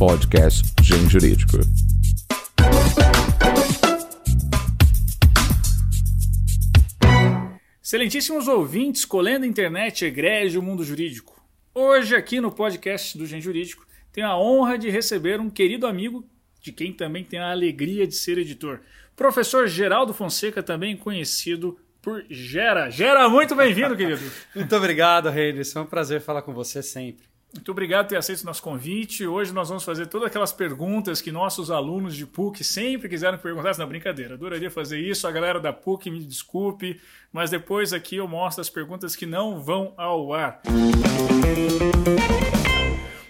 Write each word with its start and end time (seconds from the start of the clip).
podcast 0.00 0.66
Gen 0.80 1.10
Jurídico. 1.10 1.58
Excelentíssimos 7.82 8.48
ouvintes, 8.48 9.04
colendo 9.04 9.44
internet, 9.44 10.06
egrégio, 10.06 10.62
mundo 10.62 10.82
jurídico. 10.82 11.38
Hoje, 11.74 12.16
aqui 12.16 12.40
no 12.40 12.50
podcast 12.50 13.18
do 13.18 13.26
Gen 13.26 13.42
Jurídico, 13.42 13.86
tenho 14.10 14.26
a 14.26 14.40
honra 14.40 14.78
de 14.78 14.88
receber 14.88 15.38
um 15.38 15.50
querido 15.50 15.86
amigo, 15.86 16.24
de 16.62 16.72
quem 16.72 16.94
também 16.94 17.22
tenho 17.22 17.42
a 17.42 17.50
alegria 17.50 18.06
de 18.06 18.14
ser 18.14 18.38
editor. 18.38 18.80
Professor 19.14 19.68
Geraldo 19.68 20.14
Fonseca, 20.14 20.62
também 20.62 20.96
conhecido 20.96 21.78
por 22.00 22.24
Gera. 22.30 22.88
Gera, 22.88 23.28
muito 23.28 23.54
bem-vindo, 23.54 23.94
querido. 23.94 24.22
muito 24.56 24.74
obrigado, 24.74 25.28
Reis. 25.28 25.76
É 25.76 25.78
um 25.78 25.84
prazer 25.84 26.22
falar 26.22 26.40
com 26.40 26.54
você 26.54 26.82
sempre. 26.82 27.29
Muito 27.52 27.72
obrigado 27.72 28.04
por 28.04 28.10
ter 28.10 28.16
aceito 28.16 28.42
o 28.42 28.46
nosso 28.46 28.62
convite. 28.62 29.26
Hoje 29.26 29.52
nós 29.52 29.68
vamos 29.68 29.82
fazer 29.82 30.06
todas 30.06 30.28
aquelas 30.28 30.52
perguntas 30.52 31.20
que 31.20 31.32
nossos 31.32 31.68
alunos 31.68 32.14
de 32.14 32.24
PUC 32.24 32.62
sempre 32.62 33.08
quiseram 33.08 33.38
perguntar. 33.38 33.76
Na 33.76 33.86
brincadeira, 33.86 34.34
adoraria 34.34 34.70
fazer 34.70 35.00
isso. 35.00 35.26
A 35.26 35.32
galera 35.32 35.58
da 35.58 35.72
PUC 35.72 36.10
me 36.10 36.20
desculpe, 36.20 37.00
mas 37.32 37.50
depois 37.50 37.92
aqui 37.92 38.16
eu 38.16 38.28
mostro 38.28 38.60
as 38.60 38.70
perguntas 38.70 39.16
que 39.16 39.26
não 39.26 39.60
vão 39.60 39.92
ao 39.96 40.32
ar. 40.32 40.62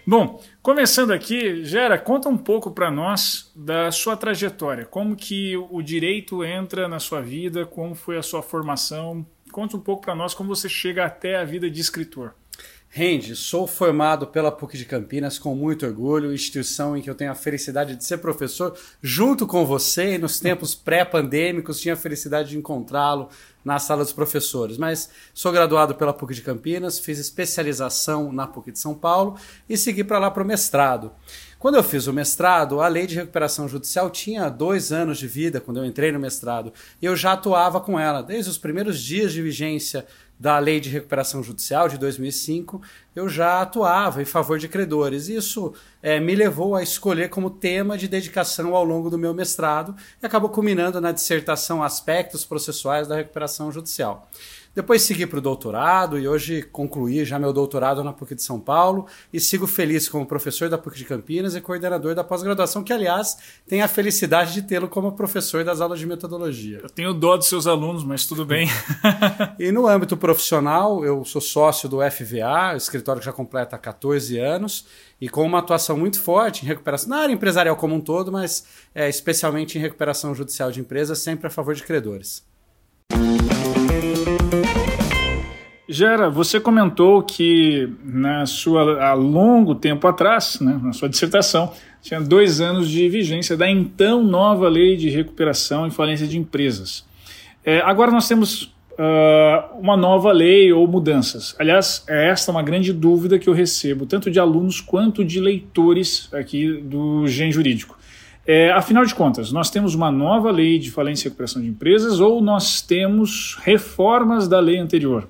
Bom, 0.06 0.42
começando 0.60 1.12
aqui, 1.12 1.64
Gera, 1.64 1.96
conta 1.96 2.28
um 2.28 2.36
pouco 2.36 2.72
para 2.72 2.90
nós 2.90 3.50
da 3.54 3.90
sua 3.90 4.16
trajetória. 4.16 4.84
Como 4.84 5.16
que 5.16 5.56
o 5.56 5.80
direito 5.80 6.44
entra 6.44 6.88
na 6.88 6.98
sua 6.98 7.22
vida? 7.22 7.64
Como 7.64 7.94
foi 7.94 8.18
a 8.18 8.22
sua 8.22 8.42
formação? 8.42 9.24
Conta 9.50 9.76
um 9.76 9.80
pouco 9.80 10.02
para 10.02 10.14
nós 10.14 10.34
como 10.34 10.54
você 10.54 10.68
chega 10.68 11.06
até 11.06 11.36
a 11.36 11.44
vida 11.44 11.70
de 11.70 11.80
escritor. 11.80 12.34
Rende, 12.92 13.36
sou 13.36 13.68
formado 13.68 14.26
pela 14.26 14.50
PUC 14.50 14.76
de 14.76 14.84
Campinas 14.84 15.38
com 15.38 15.54
muito 15.54 15.86
orgulho, 15.86 16.34
instituição 16.34 16.96
em 16.96 17.00
que 17.00 17.08
eu 17.08 17.14
tenho 17.14 17.30
a 17.30 17.36
felicidade 17.36 17.94
de 17.94 18.04
ser 18.04 18.18
professor 18.18 18.76
junto 19.00 19.46
com 19.46 19.64
você. 19.64 20.18
Nos 20.18 20.40
tempos 20.40 20.74
pré-pandêmicos 20.74 21.80
tinha 21.80 21.94
a 21.94 21.96
felicidade 21.96 22.48
de 22.48 22.58
encontrá-lo 22.58 23.28
na 23.64 23.78
sala 23.78 24.02
dos 24.02 24.12
professores. 24.12 24.76
Mas 24.76 25.08
sou 25.32 25.52
graduado 25.52 25.94
pela 25.94 26.12
PUC 26.12 26.34
de 26.34 26.42
Campinas, 26.42 26.98
fiz 26.98 27.20
especialização 27.20 28.32
na 28.32 28.48
PUC 28.48 28.72
de 28.72 28.80
São 28.80 28.92
Paulo 28.92 29.38
e 29.68 29.76
segui 29.76 30.02
para 30.02 30.18
lá 30.18 30.28
para 30.28 30.42
o 30.42 30.46
mestrado. 30.46 31.12
Quando 31.60 31.76
eu 31.76 31.84
fiz 31.84 32.08
o 32.08 32.12
mestrado, 32.12 32.80
a 32.80 32.88
lei 32.88 33.06
de 33.06 33.14
recuperação 33.14 33.68
judicial 33.68 34.10
tinha 34.10 34.48
dois 34.48 34.90
anos 34.90 35.18
de 35.18 35.28
vida 35.28 35.60
quando 35.60 35.76
eu 35.76 35.84
entrei 35.84 36.10
no 36.10 36.18
mestrado 36.18 36.72
e 37.00 37.06
eu 37.06 37.14
já 37.14 37.34
atuava 37.34 37.80
com 37.80 38.00
ela 38.00 38.20
desde 38.20 38.50
os 38.50 38.58
primeiros 38.58 38.98
dias 38.98 39.32
de 39.32 39.42
vigência 39.42 40.06
da 40.40 40.58
Lei 40.58 40.80
de 40.80 40.88
Recuperação 40.88 41.42
Judicial 41.42 41.86
de 41.86 41.98
2005, 41.98 42.80
eu 43.14 43.28
já 43.28 43.60
atuava 43.60 44.22
em 44.22 44.24
favor 44.24 44.58
de 44.58 44.68
credores. 44.68 45.28
Isso 45.28 45.74
é, 46.02 46.18
me 46.18 46.34
levou 46.34 46.74
a 46.74 46.82
escolher 46.82 47.28
como 47.28 47.50
tema 47.50 47.98
de 47.98 48.08
dedicação 48.08 48.74
ao 48.74 48.82
longo 48.82 49.10
do 49.10 49.18
meu 49.18 49.34
mestrado 49.34 49.94
e 50.22 50.24
acabou 50.24 50.48
culminando 50.48 50.98
na 50.98 51.12
dissertação 51.12 51.82
Aspectos 51.82 52.42
Processuais 52.42 53.06
da 53.06 53.16
Recuperação 53.16 53.70
Judicial. 53.70 54.30
Depois 54.72 55.02
segui 55.02 55.26
para 55.26 55.40
o 55.40 55.42
doutorado 55.42 56.16
e 56.16 56.28
hoje 56.28 56.62
concluí 56.62 57.24
já 57.24 57.40
meu 57.40 57.52
doutorado 57.52 58.04
na 58.04 58.12
PUC 58.12 58.36
de 58.36 58.42
São 58.42 58.60
Paulo 58.60 59.06
e 59.32 59.40
sigo 59.40 59.66
feliz 59.66 60.08
como 60.08 60.24
professor 60.24 60.68
da 60.68 60.78
PUC 60.78 60.96
de 60.96 61.04
Campinas 61.04 61.56
e 61.56 61.60
coordenador 61.60 62.14
da 62.14 62.22
pós-graduação, 62.22 62.84
que 62.84 62.92
aliás 62.92 63.36
tem 63.66 63.82
a 63.82 63.88
felicidade 63.88 64.54
de 64.54 64.62
tê-lo 64.62 64.88
como 64.88 65.10
professor 65.12 65.64
das 65.64 65.80
aulas 65.80 65.98
de 65.98 66.06
metodologia. 66.06 66.78
Eu 66.84 66.88
tenho 66.88 67.12
dó 67.12 67.36
dos 67.36 67.48
seus 67.48 67.66
alunos, 67.66 68.04
mas 68.04 68.26
tudo 68.26 68.46
bem. 68.46 68.68
e 69.58 69.72
no 69.72 69.88
âmbito 69.88 70.16
profissional, 70.16 71.04
eu 71.04 71.24
sou 71.24 71.40
sócio 71.40 71.88
do 71.88 71.98
FVA, 72.08 72.76
escritório 72.76 73.18
que 73.18 73.26
já 73.26 73.32
completa 73.32 73.76
14 73.76 74.38
anos 74.38 74.86
e 75.20 75.28
com 75.28 75.44
uma 75.44 75.58
atuação 75.58 75.96
muito 75.96 76.20
forte 76.20 76.64
em 76.64 76.68
recuperação, 76.68 77.08
na 77.08 77.18
área 77.18 77.32
empresarial 77.32 77.74
como 77.74 77.96
um 77.96 78.00
todo, 78.00 78.30
mas 78.30 78.64
é, 78.94 79.08
especialmente 79.08 79.76
em 79.76 79.80
recuperação 79.80 80.32
judicial 80.32 80.70
de 80.70 80.78
empresas, 80.78 81.18
sempre 81.18 81.48
a 81.48 81.50
favor 81.50 81.74
de 81.74 81.82
credores. 81.82 82.48
Gera, 85.92 86.30
você 86.30 86.60
comentou 86.60 87.20
que 87.20 87.92
na 88.04 88.46
sua, 88.46 89.04
há 89.04 89.12
longo 89.12 89.74
tempo 89.74 90.06
atrás, 90.06 90.60
né, 90.60 90.78
na 90.80 90.92
sua 90.92 91.08
dissertação, 91.08 91.72
tinha 92.00 92.20
dois 92.20 92.60
anos 92.60 92.88
de 92.88 93.08
vigência 93.08 93.56
da 93.56 93.68
então 93.68 94.22
nova 94.22 94.68
lei 94.68 94.96
de 94.96 95.10
recuperação 95.10 95.88
e 95.88 95.90
falência 95.90 96.28
de 96.28 96.38
empresas. 96.38 97.04
É, 97.64 97.80
agora 97.80 98.12
nós 98.12 98.28
temos 98.28 98.72
uh, 98.92 99.80
uma 99.80 99.96
nova 99.96 100.30
lei 100.30 100.72
ou 100.72 100.86
mudanças. 100.86 101.56
Aliás, 101.58 102.04
é 102.08 102.28
esta 102.28 102.52
uma 102.52 102.62
grande 102.62 102.92
dúvida 102.92 103.36
que 103.36 103.48
eu 103.48 103.52
recebo, 103.52 104.06
tanto 104.06 104.30
de 104.30 104.38
alunos 104.38 104.80
quanto 104.80 105.24
de 105.24 105.40
leitores 105.40 106.32
aqui 106.32 106.72
do 106.72 107.26
Gen 107.26 107.50
Jurídico. 107.50 107.98
É, 108.46 108.70
afinal 108.70 109.04
de 109.04 109.14
contas, 109.14 109.50
nós 109.50 109.70
temos 109.70 109.96
uma 109.96 110.10
nova 110.10 110.52
lei 110.52 110.78
de 110.78 110.88
falência 110.88 111.26
e 111.26 111.30
recuperação 111.30 111.60
de 111.60 111.68
empresas 111.68 112.20
ou 112.20 112.40
nós 112.40 112.80
temos 112.80 113.58
reformas 113.64 114.46
da 114.46 114.60
lei 114.60 114.78
anterior? 114.78 115.28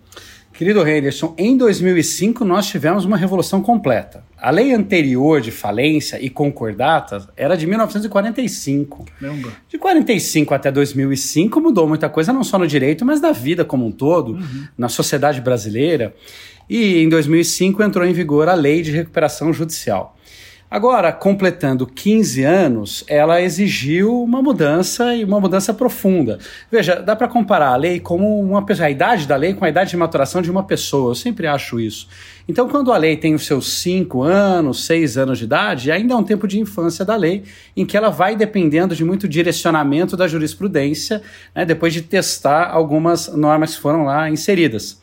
Querido 0.61 0.87
Henderson, 0.87 1.35
em 1.39 1.57
2005 1.57 2.45
nós 2.45 2.67
tivemos 2.67 3.07
uma 3.07 3.17
revolução 3.17 3.63
completa. 3.63 4.23
A 4.37 4.51
lei 4.51 4.75
anterior 4.75 5.41
de 5.41 5.51
falência 5.51 6.23
e 6.23 6.29
concordata 6.29 7.31
era 7.35 7.57
de 7.57 7.67
1945. 7.67 9.07
Lembra? 9.19 9.53
De 9.67 9.79
45 9.79 10.53
até 10.53 10.71
2005 10.71 11.59
mudou 11.63 11.89
muita 11.89 12.11
coisa, 12.11 12.31
não 12.31 12.45
só 12.45 12.59
no 12.59 12.67
direito, 12.67 13.07
mas 13.07 13.23
da 13.23 13.33
vida 13.33 13.65
como 13.65 13.87
um 13.87 13.91
todo, 13.91 14.33
uhum. 14.33 14.67
na 14.77 14.91
sociedade 14.91 15.41
brasileira. 15.41 16.15
E 16.69 16.99
em 16.99 17.09
2005 17.09 17.83
entrou 17.83 18.05
em 18.05 18.13
vigor 18.13 18.47
a 18.47 18.53
Lei 18.53 18.83
de 18.83 18.91
Recuperação 18.91 19.55
Judicial. 19.55 20.15
Agora, 20.71 21.13
completando 21.13 21.85
15 21.85 22.45
anos, 22.45 23.03
ela 23.09 23.43
exigiu 23.43 24.23
uma 24.23 24.41
mudança 24.41 25.17
e 25.17 25.25
uma 25.25 25.41
mudança 25.41 25.75
profunda. 25.75 26.39
Veja, 26.71 27.03
dá 27.03 27.17
para 27.17 27.27
comparar 27.27 27.71
a 27.71 27.77
lei 27.77 27.99
como 27.99 28.39
uma 28.41 28.65
pessoa, 28.65 28.87
a 28.87 28.91
idade 28.91 29.27
da 29.27 29.35
lei 29.35 29.53
com 29.53 29.65
a 29.65 29.69
idade 29.69 29.91
de 29.91 29.97
maturação 29.97 30.41
de 30.41 30.49
uma 30.49 30.63
pessoa. 30.63 31.11
Eu 31.11 31.17
sempre 31.17 31.49
acho 31.49 31.81
isso. 31.81 32.07
Então, 32.49 32.69
quando 32.69 32.93
a 32.93 32.97
lei 32.97 33.17
tem 33.17 33.35
os 33.35 33.47
seus 33.47 33.81
5 33.81 34.23
anos, 34.23 34.85
6 34.85 35.19
anos 35.19 35.39
de 35.39 35.45
idade, 35.45 35.91
ainda 35.91 36.15
é 36.15 36.17
um 36.17 36.23
tempo 36.23 36.47
de 36.47 36.61
infância 36.61 37.05
da 37.05 37.17
lei, 37.17 37.43
em 37.77 37.85
que 37.85 37.97
ela 37.97 38.09
vai 38.09 38.37
dependendo 38.37 38.95
de 38.95 39.05
muito 39.05 39.27
direcionamento 39.27 40.17
da 40.17 40.29
jurisprudência, 40.29 41.21
né, 41.53 41.65
depois 41.65 41.93
de 41.93 42.03
testar 42.03 42.71
algumas 42.71 43.27
normas 43.27 43.75
que 43.75 43.83
foram 43.83 44.05
lá 44.05 44.31
inseridas. 44.31 45.01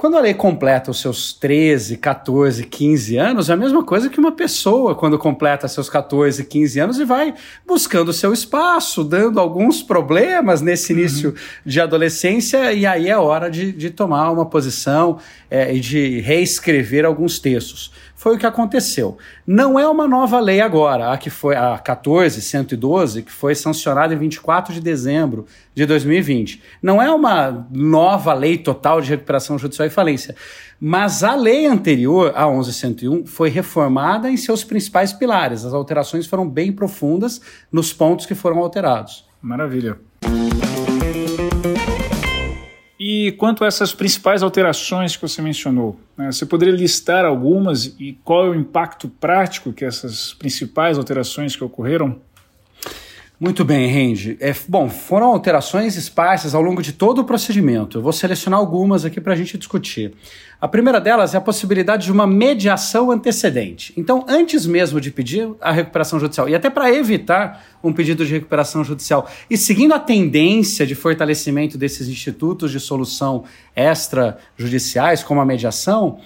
Quando 0.00 0.16
a 0.16 0.20
lei 0.22 0.32
completa 0.32 0.90
os 0.90 0.98
seus 0.98 1.34
13, 1.34 1.98
14, 1.98 2.64
15 2.64 3.18
anos, 3.18 3.50
é 3.50 3.52
a 3.52 3.56
mesma 3.56 3.84
coisa 3.84 4.08
que 4.08 4.18
uma 4.18 4.32
pessoa 4.32 4.94
quando 4.94 5.18
completa 5.18 5.68
seus 5.68 5.90
14, 5.90 6.42
15 6.42 6.80
anos 6.80 6.98
e 6.98 7.04
vai 7.04 7.34
buscando 7.66 8.08
o 8.08 8.12
seu 8.14 8.32
espaço, 8.32 9.04
dando 9.04 9.38
alguns 9.38 9.82
problemas 9.82 10.62
nesse 10.62 10.94
início 10.94 11.28
uhum. 11.28 11.36
de 11.66 11.82
adolescência, 11.82 12.72
e 12.72 12.86
aí 12.86 13.10
é 13.10 13.18
hora 13.18 13.50
de, 13.50 13.72
de 13.72 13.90
tomar 13.90 14.30
uma 14.30 14.46
posição 14.46 15.18
é, 15.50 15.74
e 15.74 15.78
de 15.78 16.20
reescrever 16.20 17.04
alguns 17.04 17.38
textos. 17.38 17.92
Foi 18.20 18.36
o 18.36 18.38
que 18.38 18.44
aconteceu. 18.44 19.16
Não 19.46 19.80
é 19.80 19.88
uma 19.88 20.06
nova 20.06 20.38
lei 20.40 20.60
agora, 20.60 21.10
a 21.10 21.16
que 21.16 21.30
foi 21.30 21.56
a 21.56 21.78
14112, 21.78 23.22
que 23.22 23.32
foi 23.32 23.54
sancionada 23.54 24.12
em 24.12 24.18
24 24.18 24.74
de 24.74 24.80
dezembro 24.82 25.46
de 25.74 25.86
2020. 25.86 26.62
Não 26.82 27.00
é 27.00 27.10
uma 27.10 27.66
nova 27.70 28.34
lei 28.34 28.58
total 28.58 29.00
de 29.00 29.08
recuperação 29.08 29.58
judicial 29.58 29.88
e 29.88 29.90
falência. 29.90 30.36
Mas 30.78 31.24
a 31.24 31.34
lei 31.34 31.64
anterior, 31.64 32.34
a 32.36 32.46
1101, 32.46 33.24
foi 33.24 33.48
reformada 33.48 34.30
em 34.30 34.36
seus 34.36 34.62
principais 34.62 35.14
pilares. 35.14 35.64
As 35.64 35.72
alterações 35.72 36.26
foram 36.26 36.46
bem 36.46 36.70
profundas 36.70 37.40
nos 37.72 37.90
pontos 37.90 38.26
que 38.26 38.34
foram 38.34 38.58
alterados. 38.58 39.26
Maravilha. 39.40 39.98
E 43.22 43.32
quanto 43.32 43.64
a 43.64 43.66
essas 43.66 43.92
principais 43.92 44.42
alterações 44.42 45.14
que 45.14 45.20
você 45.20 45.42
mencionou, 45.42 46.00
né, 46.16 46.32
você 46.32 46.46
poderia 46.46 46.74
listar 46.74 47.26
algumas 47.26 47.94
e 48.00 48.18
qual 48.24 48.46
é 48.46 48.48
o 48.48 48.54
impacto 48.54 49.10
prático 49.10 49.74
que 49.74 49.84
essas 49.84 50.32
principais 50.32 50.96
alterações 50.96 51.54
que 51.54 51.62
ocorreram? 51.62 52.18
Muito 53.42 53.64
bem, 53.64 53.90
Randy. 53.90 54.36
É, 54.38 54.54
bom, 54.68 54.90
foram 54.90 55.28
alterações 55.28 55.96
esparsas 55.96 56.54
ao 56.54 56.60
longo 56.60 56.82
de 56.82 56.92
todo 56.92 57.22
o 57.22 57.24
procedimento. 57.24 57.96
Eu 57.96 58.02
vou 58.02 58.12
selecionar 58.12 58.60
algumas 58.60 59.06
aqui 59.06 59.18
para 59.18 59.32
a 59.32 59.36
gente 59.36 59.56
discutir. 59.56 60.12
A 60.60 60.68
primeira 60.68 61.00
delas 61.00 61.32
é 61.32 61.38
a 61.38 61.40
possibilidade 61.40 62.04
de 62.04 62.12
uma 62.12 62.26
mediação 62.26 63.10
antecedente. 63.10 63.94
Então, 63.96 64.26
antes 64.28 64.66
mesmo 64.66 65.00
de 65.00 65.10
pedir 65.10 65.48
a 65.58 65.72
recuperação 65.72 66.20
judicial, 66.20 66.50
e 66.50 66.54
até 66.54 66.68
para 66.68 66.92
evitar 66.94 67.64
um 67.82 67.94
pedido 67.94 68.26
de 68.26 68.32
recuperação 68.34 68.84
judicial, 68.84 69.26
e 69.48 69.56
seguindo 69.56 69.94
a 69.94 69.98
tendência 69.98 70.86
de 70.86 70.94
fortalecimento 70.94 71.78
desses 71.78 72.08
institutos 72.08 72.70
de 72.70 72.78
solução 72.78 73.44
extrajudiciais, 73.74 75.22
como 75.22 75.40
a 75.40 75.46
mediação, 75.46 76.18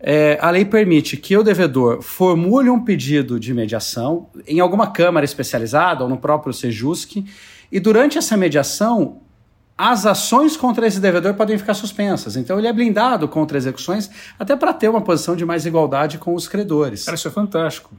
é, 0.00 0.38
a 0.40 0.50
lei 0.50 0.64
permite 0.64 1.16
que 1.16 1.36
o 1.36 1.42
devedor 1.42 2.02
formule 2.02 2.70
um 2.70 2.82
pedido 2.82 3.38
de 3.38 3.52
mediação 3.52 4.28
em 4.46 4.60
alguma 4.60 4.90
câmara 4.92 5.24
especializada 5.24 6.04
ou 6.04 6.08
no 6.08 6.18
próprio 6.18 6.52
Sejusc, 6.52 7.24
e 7.70 7.80
durante 7.80 8.16
essa 8.16 8.36
mediação, 8.36 9.20
as 9.76 10.06
ações 10.06 10.56
contra 10.56 10.86
esse 10.86 11.00
devedor 11.00 11.34
podem 11.34 11.58
ficar 11.58 11.74
suspensas. 11.74 12.36
Então 12.36 12.58
ele 12.58 12.68
é 12.68 12.72
blindado 12.72 13.28
contra 13.28 13.58
execuções, 13.58 14.10
até 14.38 14.56
para 14.56 14.72
ter 14.72 14.88
uma 14.88 15.00
posição 15.00 15.36
de 15.36 15.44
mais 15.44 15.66
igualdade 15.66 16.18
com 16.18 16.34
os 16.34 16.48
credores. 16.48 17.04
Cara, 17.04 17.16
isso 17.16 17.28
é 17.28 17.30
fantástico. 17.30 17.94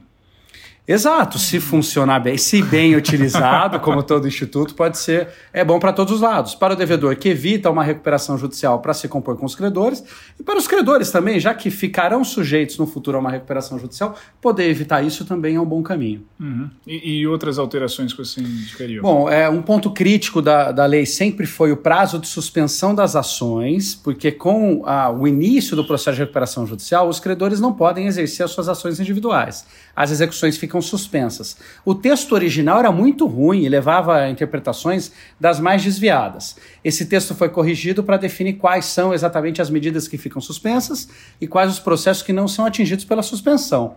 Exato, 0.90 1.38
se 1.38 1.60
funcionar 1.60 2.18
bem, 2.18 2.36
se 2.36 2.60
bem 2.60 2.96
utilizado, 2.96 3.78
como 3.78 4.02
todo 4.02 4.26
instituto, 4.26 4.74
pode 4.74 4.98
ser 4.98 5.28
é 5.52 5.64
bom 5.64 5.78
para 5.78 5.92
todos 5.92 6.14
os 6.14 6.20
lados. 6.20 6.56
Para 6.56 6.74
o 6.74 6.76
devedor 6.76 7.14
que 7.14 7.28
evita 7.28 7.70
uma 7.70 7.84
recuperação 7.84 8.36
judicial 8.36 8.80
para 8.80 8.92
se 8.92 9.06
compor 9.06 9.36
com 9.36 9.46
os 9.46 9.54
credores, 9.54 10.02
e 10.38 10.42
para 10.42 10.58
os 10.58 10.66
credores 10.66 11.12
também, 11.12 11.38
já 11.38 11.54
que 11.54 11.70
ficarão 11.70 12.24
sujeitos 12.24 12.76
no 12.76 12.88
futuro 12.88 13.16
a 13.16 13.20
uma 13.20 13.30
recuperação 13.30 13.78
judicial, 13.78 14.16
poder 14.40 14.68
evitar 14.68 15.00
isso 15.00 15.24
também 15.24 15.54
é 15.54 15.60
um 15.60 15.64
bom 15.64 15.80
caminho. 15.80 16.24
Uhum. 16.40 16.68
E, 16.84 17.20
e, 17.20 17.26
outras 17.26 17.56
alterações 17.56 18.12
que 18.12 18.18
você 18.18 18.40
indicaria? 18.40 19.00
Bom, 19.00 19.30
é, 19.30 19.48
um 19.48 19.62
ponto 19.62 19.92
crítico 19.92 20.42
da, 20.42 20.72
da 20.72 20.86
lei 20.86 21.06
sempre 21.06 21.46
foi 21.46 21.70
o 21.70 21.76
prazo 21.76 22.18
de 22.18 22.26
suspensão 22.26 22.96
das 22.96 23.14
ações, 23.14 23.94
porque 23.94 24.32
com 24.32 24.82
a, 24.84 25.08
o 25.08 25.28
início 25.28 25.76
do 25.76 25.84
processo 25.84 26.16
de 26.16 26.22
recuperação 26.22 26.66
judicial, 26.66 27.08
os 27.08 27.20
credores 27.20 27.60
não 27.60 27.72
podem 27.72 28.08
exercer 28.08 28.44
as 28.44 28.50
suas 28.50 28.68
ações 28.68 28.98
individuais. 28.98 29.64
As 29.94 30.10
execuções 30.10 30.56
ficam 30.56 30.79
ficam 30.80 30.82
suspensas. 30.82 31.56
O 31.84 31.94
texto 31.94 32.32
original 32.32 32.80
era 32.80 32.90
muito 32.90 33.26
ruim 33.26 33.64
e 33.64 33.68
levava 33.68 34.16
a 34.16 34.30
interpretações 34.30 35.12
das 35.38 35.60
mais 35.60 35.84
desviadas. 35.84 36.56
Esse 36.82 37.06
texto 37.06 37.34
foi 37.34 37.48
corrigido 37.48 38.02
para 38.02 38.16
definir 38.16 38.54
quais 38.54 38.86
são 38.86 39.12
exatamente 39.12 39.62
as 39.62 39.70
medidas 39.70 40.08
que 40.08 40.18
ficam 40.18 40.40
suspensas 40.40 41.08
e 41.40 41.46
quais 41.46 41.70
os 41.70 41.78
processos 41.78 42.22
que 42.22 42.32
não 42.32 42.48
são 42.48 42.64
atingidos 42.64 43.04
pela 43.04 43.22
suspensão. 43.22 43.96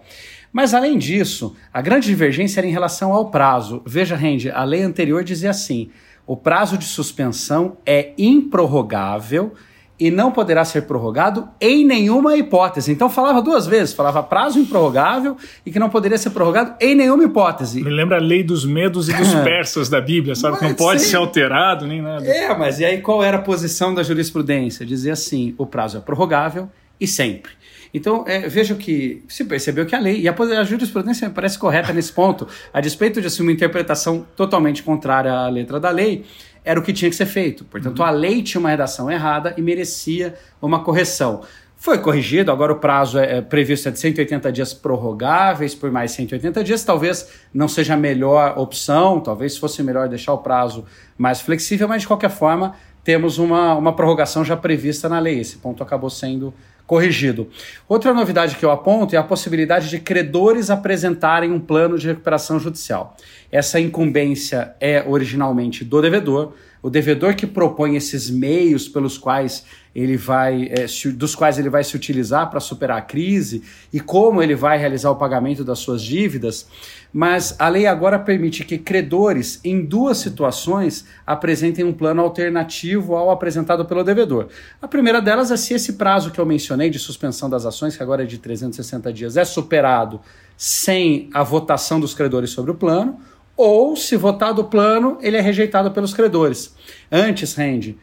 Mas, 0.51 0.74
além 0.74 1.00
disso, 1.00 1.56
a 1.74 1.81
grande 1.81 2.07
divergência 2.07 2.59
era 2.59 2.68
em 2.68 2.71
relação 2.71 3.12
ao 3.12 3.31
prazo. 3.31 3.81
Veja, 3.86 4.15
Rende, 4.15 4.51
a 4.51 4.63
lei 4.63 4.83
anterior 4.83 5.24
dizia 5.24 5.50
assim: 5.50 5.89
o 6.27 6.38
prazo 6.38 6.77
de 6.77 6.86
suspensão 6.86 7.77
é 7.86 8.12
improrrogável 8.18 9.53
e 9.99 10.09
não 10.09 10.31
poderá 10.31 10.65
ser 10.65 10.83
prorrogado 10.83 11.47
em 11.61 11.85
nenhuma 11.85 12.35
hipótese. 12.35 12.91
Então 12.91 13.09
falava 13.09 13.41
duas 13.41 13.67
vezes, 13.67 13.93
falava 13.93 14.23
prazo 14.23 14.59
improrrogável 14.59 15.37
e 15.65 15.71
que 15.71 15.79
não 15.79 15.89
poderia 15.89 16.17
ser 16.17 16.31
prorrogado 16.31 16.75
em 16.81 16.95
nenhuma 16.95 17.23
hipótese. 17.23 17.83
Me 17.83 17.89
lembra 17.89 18.17
a 18.17 18.21
lei 18.21 18.43
dos 18.43 18.65
medos 18.65 19.07
e 19.07 19.13
dos 19.13 19.33
persas 19.43 19.89
da 19.89 20.01
Bíblia, 20.01 20.35
sabe? 20.35 20.57
que 20.57 20.65
não 20.65 20.73
pode 20.73 21.01
ser 21.01 21.15
alterado 21.15 21.85
nem 21.85 22.01
nada. 22.01 22.25
É, 22.25 22.57
mas 22.57 22.79
e 22.79 22.85
aí 22.85 23.01
qual 23.01 23.23
era 23.23 23.37
a 23.37 23.41
posição 23.41 23.93
da 23.93 24.03
jurisprudência? 24.03 24.85
Dizia 24.85 25.13
assim: 25.13 25.53
o 25.57 25.65
prazo 25.65 25.97
é 25.97 26.01
prorrogável 26.01 26.69
e 26.99 27.07
sempre. 27.07 27.51
Então, 27.93 28.23
é, 28.27 28.49
veja 28.49 28.73
que 28.73 29.23
se 29.27 29.45
percebeu 29.45 29.85
que 29.85 29.95
a 29.95 29.99
lei, 29.99 30.21
e 30.21 30.27
a, 30.27 30.33
a 30.33 30.63
jurisprudência 30.63 31.27
me 31.29 31.33
parece 31.33 31.59
correta 31.59 31.93
nesse 31.93 32.11
ponto, 32.11 32.47
a 32.73 32.81
despeito 32.81 33.21
de 33.21 33.27
assumir 33.27 33.49
uma 33.49 33.53
interpretação 33.53 34.25
totalmente 34.35 34.81
contrária 34.81 35.31
à 35.31 35.47
letra 35.47 35.79
da 35.79 35.91
lei, 35.91 36.25
era 36.63 36.80
o 36.80 36.83
que 36.83 36.94
tinha 36.94 37.10
que 37.10 37.15
ser 37.15 37.25
feito. 37.25 37.65
Portanto, 37.65 38.00
uhum. 38.00 38.06
a 38.06 38.12
lei 38.12 38.42
tinha 38.42 38.60
uma 38.60 38.69
redação 38.69 39.12
errada 39.12 39.54
e 39.57 39.62
merecia 39.62 40.36
uma 40.62 40.83
correção. 40.83 41.42
Foi 41.75 41.98
corrigido, 41.98 42.50
agora 42.50 42.71
o 42.71 42.77
prazo 42.77 43.19
é, 43.19 43.39
é 43.39 43.42
previsto 43.42 43.89
é 43.89 43.92
de 43.92 44.00
180 44.00 44.50
dias 44.54 44.74
prorrogáveis 44.74 45.75
por 45.75 45.92
mais 45.92 46.12
180 46.12 46.63
dias. 46.63 46.83
Talvez 46.83 47.27
não 47.54 47.68
seja 47.68 47.95
a 47.95 47.98
melhor 47.98 48.57
opção, 48.57 49.19
talvez 49.19 49.57
fosse 49.57 49.83
melhor 49.83 50.07
deixar 50.07 50.31
o 50.31 50.38
prazo 50.38 50.86
mais 51.18 51.42
flexível, 51.42 51.88
mas 51.88 52.04
de 52.04 52.07
qualquer 52.07 52.30
forma 52.30 52.74
temos 53.04 53.38
uma, 53.38 53.75
uma 53.75 53.94
prorrogação 53.94 54.45
já 54.45 54.56
prevista 54.56 55.10
na 55.10 55.19
lei. 55.19 55.42
Esse 55.42 55.57
ponto 55.57 55.83
acabou 55.83 56.10
sendo 56.10 56.54
corrigido. 56.85 57.50
Outra 57.88 58.13
novidade 58.13 58.56
que 58.56 58.65
eu 58.65 58.71
aponto 58.71 59.15
é 59.15 59.18
a 59.18 59.24
possibilidade 59.24 59.89
de 59.89 60.00
credores 60.00 60.69
apresentarem 60.69 61.51
um 61.51 61.59
plano 61.59 61.97
de 61.97 62.07
recuperação 62.07 62.59
judicial. 62.59 63.15
Essa 63.51 63.80
incumbência 63.80 64.75
é 64.80 65.03
originalmente 65.07 65.85
do 65.85 66.01
devedor, 66.01 66.53
o 66.81 66.89
devedor 66.89 67.35
que 67.35 67.47
propõe 67.47 67.95
esses 67.95 68.30
meios 68.30 68.89
pelos 68.89 69.18
quais 69.18 69.63
ele 69.95 70.17
vai, 70.17 70.69
é, 70.71 70.85
dos 71.11 71.35
quais 71.35 71.59
ele 71.59 71.69
vai 71.69 71.83
se 71.83 71.95
utilizar 71.95 72.49
para 72.49 72.59
superar 72.59 72.97
a 72.97 73.01
crise 73.01 73.61
e 73.91 73.99
como 73.99 74.41
ele 74.41 74.55
vai 74.55 74.77
realizar 74.77 75.11
o 75.11 75.15
pagamento 75.15 75.63
das 75.63 75.79
suas 75.79 76.01
dívidas, 76.01 76.67
mas 77.13 77.55
a 77.59 77.69
lei 77.69 77.85
agora 77.85 78.17
permite 78.17 78.65
que 78.65 78.77
credores, 78.77 79.59
em 79.63 79.85
duas 79.85 80.17
situações, 80.17 81.05
apresentem 81.27 81.85
um 81.85 81.93
plano 81.93 82.23
alternativo 82.23 83.15
ao 83.15 83.29
apresentado 83.29 83.85
pelo 83.85 84.03
devedor. 84.03 84.47
A 84.81 84.87
primeira 84.87 85.21
delas 85.21 85.51
é 85.51 85.57
se 85.57 85.75
esse 85.75 85.93
prazo 85.93 86.31
que 86.31 86.39
eu 86.39 86.45
mencionei 86.45 86.89
de 86.89 86.97
suspensão 86.97 87.47
das 87.47 87.65
ações, 87.65 87.95
que 87.95 88.01
agora 88.01 88.23
é 88.23 88.25
de 88.25 88.39
360 88.39 89.13
dias, 89.13 89.37
é 89.37 89.45
superado 89.45 90.19
sem 90.57 91.29
a 91.33 91.43
votação 91.43 91.99
dos 91.99 92.15
credores 92.15 92.49
sobre 92.49 92.71
o 92.71 92.75
plano, 92.75 93.19
ou, 93.55 93.95
se 93.95 94.17
votado 94.17 94.61
o 94.61 94.65
plano, 94.65 95.19
ele 95.21 95.37
é 95.37 95.41
rejeitado 95.41 95.91
pelos 95.91 96.13
credores. 96.13 96.75
Antes, 97.11 97.53
rende, 97.53 97.95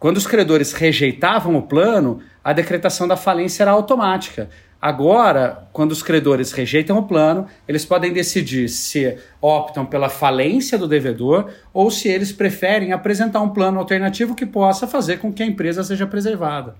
quando 0.00 0.16
os 0.16 0.26
credores 0.26 0.72
rejeitavam 0.72 1.54
o 1.56 1.62
plano, 1.62 2.20
a 2.42 2.54
decretação 2.54 3.06
da 3.06 3.18
falência 3.18 3.62
era 3.62 3.72
automática. 3.72 4.48
Agora, 4.80 5.68
quando 5.74 5.92
os 5.92 6.02
credores 6.02 6.52
rejeitam 6.52 6.96
o 6.96 7.02
plano, 7.02 7.46
eles 7.68 7.84
podem 7.84 8.10
decidir 8.10 8.70
se 8.70 9.18
optam 9.42 9.84
pela 9.84 10.08
falência 10.08 10.78
do 10.78 10.88
devedor 10.88 11.50
ou 11.70 11.90
se 11.90 12.08
eles 12.08 12.32
preferem 12.32 12.94
apresentar 12.94 13.42
um 13.42 13.50
plano 13.50 13.78
alternativo 13.78 14.34
que 14.34 14.46
possa 14.46 14.86
fazer 14.86 15.18
com 15.18 15.30
que 15.30 15.42
a 15.42 15.46
empresa 15.46 15.84
seja 15.84 16.06
preservada. 16.06 16.76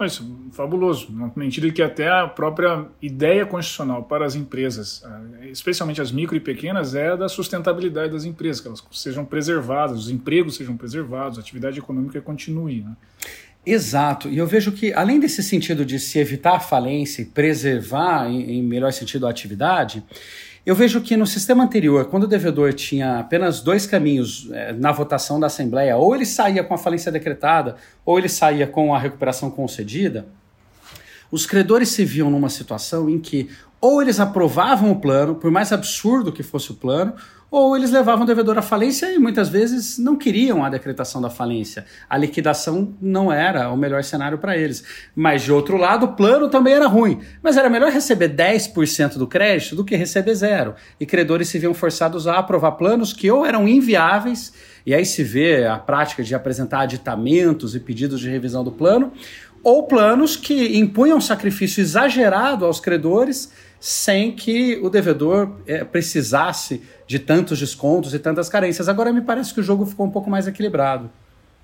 Isso, 0.00 0.48
fabuloso, 0.52 1.08
na 1.10 1.30
medida 1.34 1.68
que 1.72 1.82
até 1.82 2.08
a 2.08 2.28
própria 2.28 2.86
ideia 3.02 3.44
constitucional 3.44 4.04
para 4.04 4.24
as 4.24 4.36
empresas, 4.36 5.02
eh, 5.42 5.48
especialmente 5.50 6.00
as 6.00 6.12
micro 6.12 6.36
e 6.36 6.40
pequenas, 6.40 6.94
é 6.94 7.16
da 7.16 7.28
sustentabilidade 7.28 8.12
das 8.12 8.24
empresas, 8.24 8.60
que 8.60 8.68
elas 8.68 8.84
sejam 8.92 9.24
preservadas, 9.24 9.98
os 9.98 10.10
empregos 10.10 10.54
sejam 10.54 10.76
preservados, 10.76 11.36
a 11.36 11.40
atividade 11.40 11.80
econômica 11.80 12.20
continue. 12.20 12.82
Né? 12.82 12.96
Exato, 13.66 14.28
e 14.28 14.38
eu 14.38 14.46
vejo 14.46 14.70
que 14.70 14.92
além 14.92 15.18
desse 15.18 15.42
sentido 15.42 15.84
de 15.84 15.98
se 15.98 16.18
evitar 16.20 16.54
a 16.56 16.60
falência 16.60 17.22
e 17.22 17.24
preservar, 17.24 18.28
em 18.28 18.62
melhor 18.62 18.92
sentido, 18.92 19.26
a 19.26 19.30
atividade, 19.30 20.04
eu 20.68 20.74
vejo 20.74 21.00
que 21.00 21.16
no 21.16 21.26
sistema 21.26 21.64
anterior, 21.64 22.04
quando 22.10 22.24
o 22.24 22.26
devedor 22.26 22.74
tinha 22.74 23.20
apenas 23.20 23.62
dois 23.62 23.86
caminhos 23.86 24.50
é, 24.52 24.70
na 24.74 24.92
votação 24.92 25.40
da 25.40 25.46
Assembleia, 25.46 25.96
ou 25.96 26.14
ele 26.14 26.26
saía 26.26 26.62
com 26.62 26.74
a 26.74 26.76
falência 26.76 27.10
decretada, 27.10 27.76
ou 28.04 28.18
ele 28.18 28.28
saía 28.28 28.66
com 28.66 28.94
a 28.94 28.98
recuperação 28.98 29.50
concedida, 29.50 30.26
os 31.30 31.46
credores 31.46 31.88
se 31.88 32.04
viam 32.04 32.30
numa 32.30 32.50
situação 32.50 33.08
em 33.08 33.18
que 33.18 33.48
ou 33.80 34.02
eles 34.02 34.18
aprovavam 34.18 34.90
o 34.90 35.00
plano, 35.00 35.34
por 35.34 35.50
mais 35.50 35.72
absurdo 35.72 36.32
que 36.32 36.42
fosse 36.42 36.70
o 36.72 36.74
plano, 36.74 37.14
ou 37.50 37.74
eles 37.74 37.90
levavam 37.90 38.24
o 38.24 38.26
devedor 38.26 38.58
à 38.58 38.62
falência 38.62 39.10
e 39.14 39.18
muitas 39.18 39.48
vezes 39.48 39.96
não 39.96 40.16
queriam 40.16 40.62
a 40.62 40.68
decretação 40.68 41.20
da 41.20 41.30
falência. 41.30 41.86
A 42.08 42.18
liquidação 42.18 42.94
não 43.00 43.32
era 43.32 43.70
o 43.70 43.76
melhor 43.76 44.04
cenário 44.04 44.36
para 44.36 44.56
eles. 44.56 44.84
Mas, 45.16 45.44
de 45.44 45.52
outro 45.52 45.78
lado, 45.78 46.04
o 46.04 46.12
plano 46.12 46.50
também 46.50 46.74
era 46.74 46.86
ruim. 46.86 47.20
Mas 47.42 47.56
era 47.56 47.70
melhor 47.70 47.90
receber 47.90 48.28
10% 48.28 49.16
do 49.16 49.26
crédito 49.26 49.74
do 49.74 49.84
que 49.84 49.96
receber 49.96 50.34
zero. 50.34 50.74
E 51.00 51.06
credores 51.06 51.48
se 51.48 51.58
viam 51.58 51.72
forçados 51.72 52.26
a 52.26 52.38
aprovar 52.38 52.72
planos 52.72 53.14
que 53.14 53.30
ou 53.30 53.46
eram 53.46 53.66
inviáveis, 53.66 54.52
e 54.84 54.94
aí 54.94 55.06
se 55.06 55.24
vê 55.24 55.64
a 55.64 55.78
prática 55.78 56.22
de 56.22 56.34
apresentar 56.34 56.80
aditamentos 56.80 57.74
e 57.74 57.80
pedidos 57.80 58.20
de 58.20 58.28
revisão 58.28 58.62
do 58.62 58.72
plano, 58.72 59.10
ou 59.62 59.84
planos 59.84 60.36
que 60.36 60.78
impunham 60.78 61.20
sacrifício 61.20 61.80
exagerado 61.80 62.64
aos 62.64 62.78
credores 62.78 63.50
sem 63.80 64.32
que 64.32 64.78
o 64.82 64.90
devedor 64.90 65.56
é, 65.66 65.84
precisasse 65.84 66.82
de 67.06 67.18
tantos 67.18 67.58
descontos 67.58 68.12
e 68.12 68.18
tantas 68.18 68.48
carências. 68.48 68.88
Agora 68.88 69.12
me 69.12 69.20
parece 69.20 69.54
que 69.54 69.60
o 69.60 69.62
jogo 69.62 69.86
ficou 69.86 70.06
um 70.06 70.10
pouco 70.10 70.28
mais 70.28 70.46
equilibrado. 70.46 71.10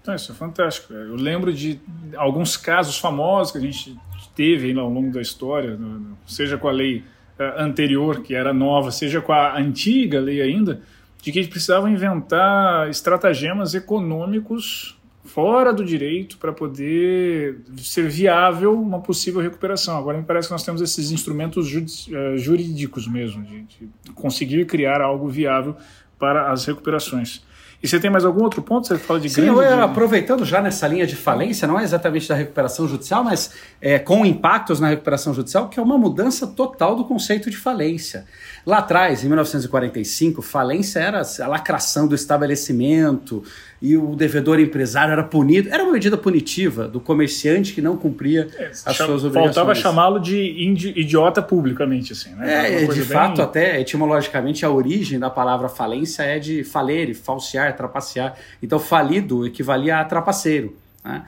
Então, 0.00 0.14
isso 0.14 0.30
é 0.32 0.34
fantástico. 0.34 0.92
Eu 0.92 1.16
lembro 1.16 1.52
de 1.52 1.80
alguns 2.16 2.56
casos 2.56 2.98
famosos 2.98 3.52
que 3.52 3.58
a 3.58 3.60
gente 3.60 3.98
teve 4.36 4.78
ao 4.78 4.88
longo 4.88 5.10
da 5.12 5.20
história, 5.20 5.78
seja 6.26 6.58
com 6.58 6.68
a 6.68 6.72
lei 6.72 7.02
eh, 7.38 7.54
anterior, 7.56 8.20
que 8.20 8.34
era 8.34 8.52
nova, 8.52 8.90
seja 8.90 9.20
com 9.20 9.32
a 9.32 9.56
antiga 9.56 10.20
lei 10.20 10.42
ainda, 10.42 10.82
de 11.22 11.32
que 11.32 11.46
precisavam 11.48 11.88
inventar 11.88 12.90
estratagemas 12.90 13.74
econômicos 13.74 14.98
fora 15.24 15.72
do 15.72 15.84
direito 15.84 16.36
para 16.36 16.52
poder 16.52 17.60
ser 17.78 18.08
viável 18.08 18.78
uma 18.78 19.00
possível 19.00 19.40
recuperação. 19.40 19.96
Agora 19.96 20.18
me 20.18 20.24
parece 20.24 20.48
que 20.48 20.52
nós 20.52 20.62
temos 20.62 20.82
esses 20.82 21.10
instrumentos 21.10 22.08
eh, 22.12 22.36
jurídicos 22.36 23.08
mesmo, 23.08 23.42
de, 23.42 23.62
de 23.62 23.88
conseguir 24.14 24.66
criar 24.66 25.00
algo 25.00 25.28
viável 25.28 25.76
para 26.18 26.52
as 26.52 26.66
recuperações. 26.66 27.42
E 27.84 27.86
você 27.86 28.00
tem 28.00 28.10
mais 28.10 28.24
algum 28.24 28.42
outro 28.42 28.62
ponto? 28.62 28.86
Você 28.86 28.96
fala 28.96 29.20
de 29.20 29.28
Sim, 29.28 29.42
grande... 29.42 29.60
Eu, 29.60 29.82
aproveitando 29.82 30.42
já 30.42 30.62
nessa 30.62 30.88
linha 30.88 31.06
de 31.06 31.14
falência, 31.14 31.68
não 31.68 31.78
é 31.78 31.82
exatamente 31.84 32.26
da 32.26 32.34
recuperação 32.34 32.88
judicial, 32.88 33.22
mas 33.22 33.52
é, 33.78 33.98
com 33.98 34.24
impactos 34.24 34.80
na 34.80 34.88
recuperação 34.88 35.34
judicial, 35.34 35.68
que 35.68 35.78
é 35.78 35.82
uma 35.82 35.98
mudança 35.98 36.46
total 36.46 36.96
do 36.96 37.04
conceito 37.04 37.50
de 37.50 37.58
falência. 37.58 38.24
Lá 38.64 38.78
atrás, 38.78 39.22
em 39.22 39.26
1945, 39.26 40.40
falência 40.40 40.98
era 40.98 41.20
a 41.20 41.46
lacração 41.46 42.08
do 42.08 42.14
estabelecimento 42.14 43.44
e 43.84 43.98
o 43.98 44.16
devedor 44.16 44.58
empresário 44.58 45.12
era 45.12 45.22
punido. 45.22 45.68
Era 45.68 45.82
uma 45.82 45.92
medida 45.92 46.16
punitiva 46.16 46.88
do 46.88 46.98
comerciante 46.98 47.74
que 47.74 47.82
não 47.82 47.98
cumpria 47.98 48.48
é, 48.56 48.68
as 48.68 48.96
suas 48.96 49.22
obrigações. 49.22 49.54
Faltava 49.54 49.74
chamá-lo 49.74 50.18
de 50.18 50.40
idiota 50.96 51.42
publicamente, 51.42 52.14
assim, 52.14 52.30
né? 52.30 52.82
É, 52.82 52.86
de 52.86 53.02
fato, 53.02 53.36
bem... 53.36 53.44
até 53.44 53.80
etimologicamente, 53.82 54.64
a 54.64 54.70
origem 54.70 55.18
da 55.18 55.28
palavra 55.28 55.68
falência 55.68 56.22
é 56.22 56.38
de 56.38 56.64
falere, 56.64 57.12
falsear, 57.12 57.76
trapacear. 57.76 58.34
Então, 58.62 58.78
falido 58.78 59.46
equivalia 59.46 59.98
a 59.98 60.04
trapaceiro. 60.06 60.74
Né? 61.04 61.22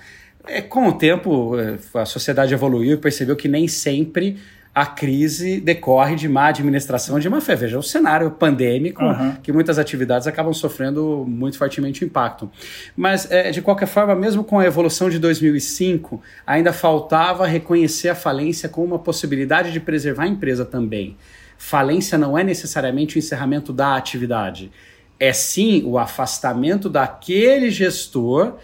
É, 0.47 0.63
com 0.63 0.89
o 0.89 0.95
tempo, 0.95 1.59
é, 1.61 1.77
a 1.93 2.07
sociedade 2.07 2.55
evoluiu 2.55 2.95
e 2.95 2.97
percebeu 2.97 3.37
que 3.37 3.49
nem 3.49 3.69
sempre 3.69 4.39
a 4.77 4.85
crise 4.85 5.59
decorre 5.59 6.15
de 6.17 6.29
má 6.29 6.49
administração 6.49 7.19
de 7.19 7.31
má 7.31 7.41
fé. 7.41 7.57
Veja, 7.57 7.79
o 7.79 7.83
cenário 7.83 8.31
pandêmico, 8.33 9.03
uhum. 9.03 9.33
que 9.43 9.51
muitas 9.51 9.79
atividades 9.79 10.27
acabam 10.27 10.53
sofrendo 10.53 11.25
muito 11.27 11.57
fortemente 11.57 12.05
impacto. 12.05 12.51
Mas, 12.95 13.27
é, 13.31 13.51
de 13.51 13.63
qualquer 13.63 13.87
forma, 13.87 14.15
mesmo 14.15 14.45
com 14.45 14.59
a 14.59 14.67
evolução 14.67 15.09
de 15.09 15.19
2005, 15.19 16.21
ainda 16.47 16.75
faltava 16.75 17.47
reconhecer 17.47 18.11
a 18.11 18.15
falência 18.15 18.69
como 18.69 18.89
uma 18.89 18.99
possibilidade 18.99 19.73
de 19.73 19.81
preservar 19.81 20.25
a 20.25 20.29
empresa 20.29 20.63
também. 20.63 21.17
Falência 21.57 22.19
não 22.19 22.37
é 22.37 22.45
necessariamente 22.45 23.17
o 23.17 23.19
encerramento 23.19 23.73
da 23.73 23.97
atividade, 23.97 24.71
é 25.19 25.33
sim 25.33 25.85
o 25.87 25.97
afastamento 25.97 26.91
daquele 26.91 27.71
gestor 27.71 28.57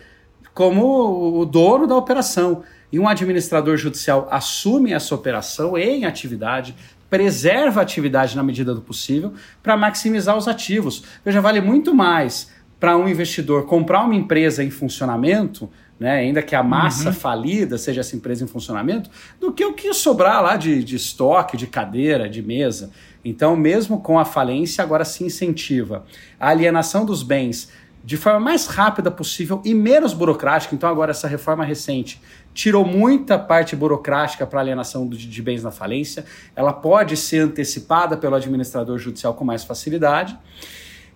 como 0.53 1.41
o 1.41 1.47
dono 1.47 1.87
da 1.87 1.97
operação 1.97 2.63
e 2.93 2.99
um 2.99 3.09
administrador 3.09 3.77
judicial 3.77 4.29
assume 4.31 4.93
essa 4.93 5.15
operação 5.15 5.79
em 5.79 6.05
atividade, 6.05 6.77
preserva 7.09 7.81
a 7.81 7.83
atividade 7.83 8.37
na 8.37 8.43
medida 8.43 8.75
do 8.75 8.83
possível 8.83 9.33
para 9.63 9.77
maximizar 9.77 10.37
os 10.37 10.47
ativos. 10.47 11.03
Veja, 11.25 11.41
vale 11.41 11.61
muito 11.61 11.95
mais 11.95 12.51
para 12.79 12.97
um 12.97 13.09
investidor 13.09 13.67
comprar 13.67 14.03
uma 14.03 14.15
empresa 14.15 14.63
em 14.63 14.71
funcionamento, 14.71 15.71
né, 16.01 16.17
ainda 16.17 16.43
que 16.43 16.55
a 16.55 16.63
massa 16.63 17.11
uhum. 17.11 17.15
falida 17.15 17.79
seja 17.79 18.01
essa 18.01 18.17
empresa 18.17 18.43
em 18.45 18.49
funcionamento, 18.49 19.09
do 19.41 19.53
que 19.53 19.65
o 19.65 19.73
que 19.73 19.95
sobrar 19.95 20.43
lá 20.43 20.57
de, 20.57 20.83
de 20.83 20.97
estoque, 20.97 21.57
de 21.57 21.67
cadeira, 21.67 22.29
de 22.29 22.43
mesa. 22.43 22.91
Então, 23.25 23.55
mesmo 23.55 24.01
com 24.01 24.19
a 24.19 24.25
falência, 24.25 24.83
agora 24.83 25.05
se 25.05 25.23
incentiva 25.23 26.05
a 26.41 26.49
alienação 26.49 27.05
dos 27.05 27.23
bens 27.23 27.71
de 28.05 28.17
forma 28.17 28.41
mais 28.41 28.67
rápida 28.67 29.11
possível 29.11 29.63
e 29.65 29.75
menos 29.75 30.13
burocrática. 30.13 30.75
Então, 30.75 30.89
agora, 30.89 31.13
essa 31.13 31.29
reforma 31.29 31.65
recente 31.65 32.21
tirou 32.55 32.85
muita 32.85 33.39
parte 33.39 33.75
burocrática 33.75 34.47
para 34.47 34.61
alienação 34.61 35.09
de, 35.09 35.43
bens 35.43 35.63
na 35.63 35.71
falência. 35.71 36.25
Ela 36.55 36.73
pode 36.73 37.17
ser 37.17 37.41
antecipada 37.41 38.17
pelo 38.17 38.35
administrador 38.35 38.99
judicial 38.99 39.35
com 39.35 39.45
mais 39.45 39.65
facilidade. 39.65 40.39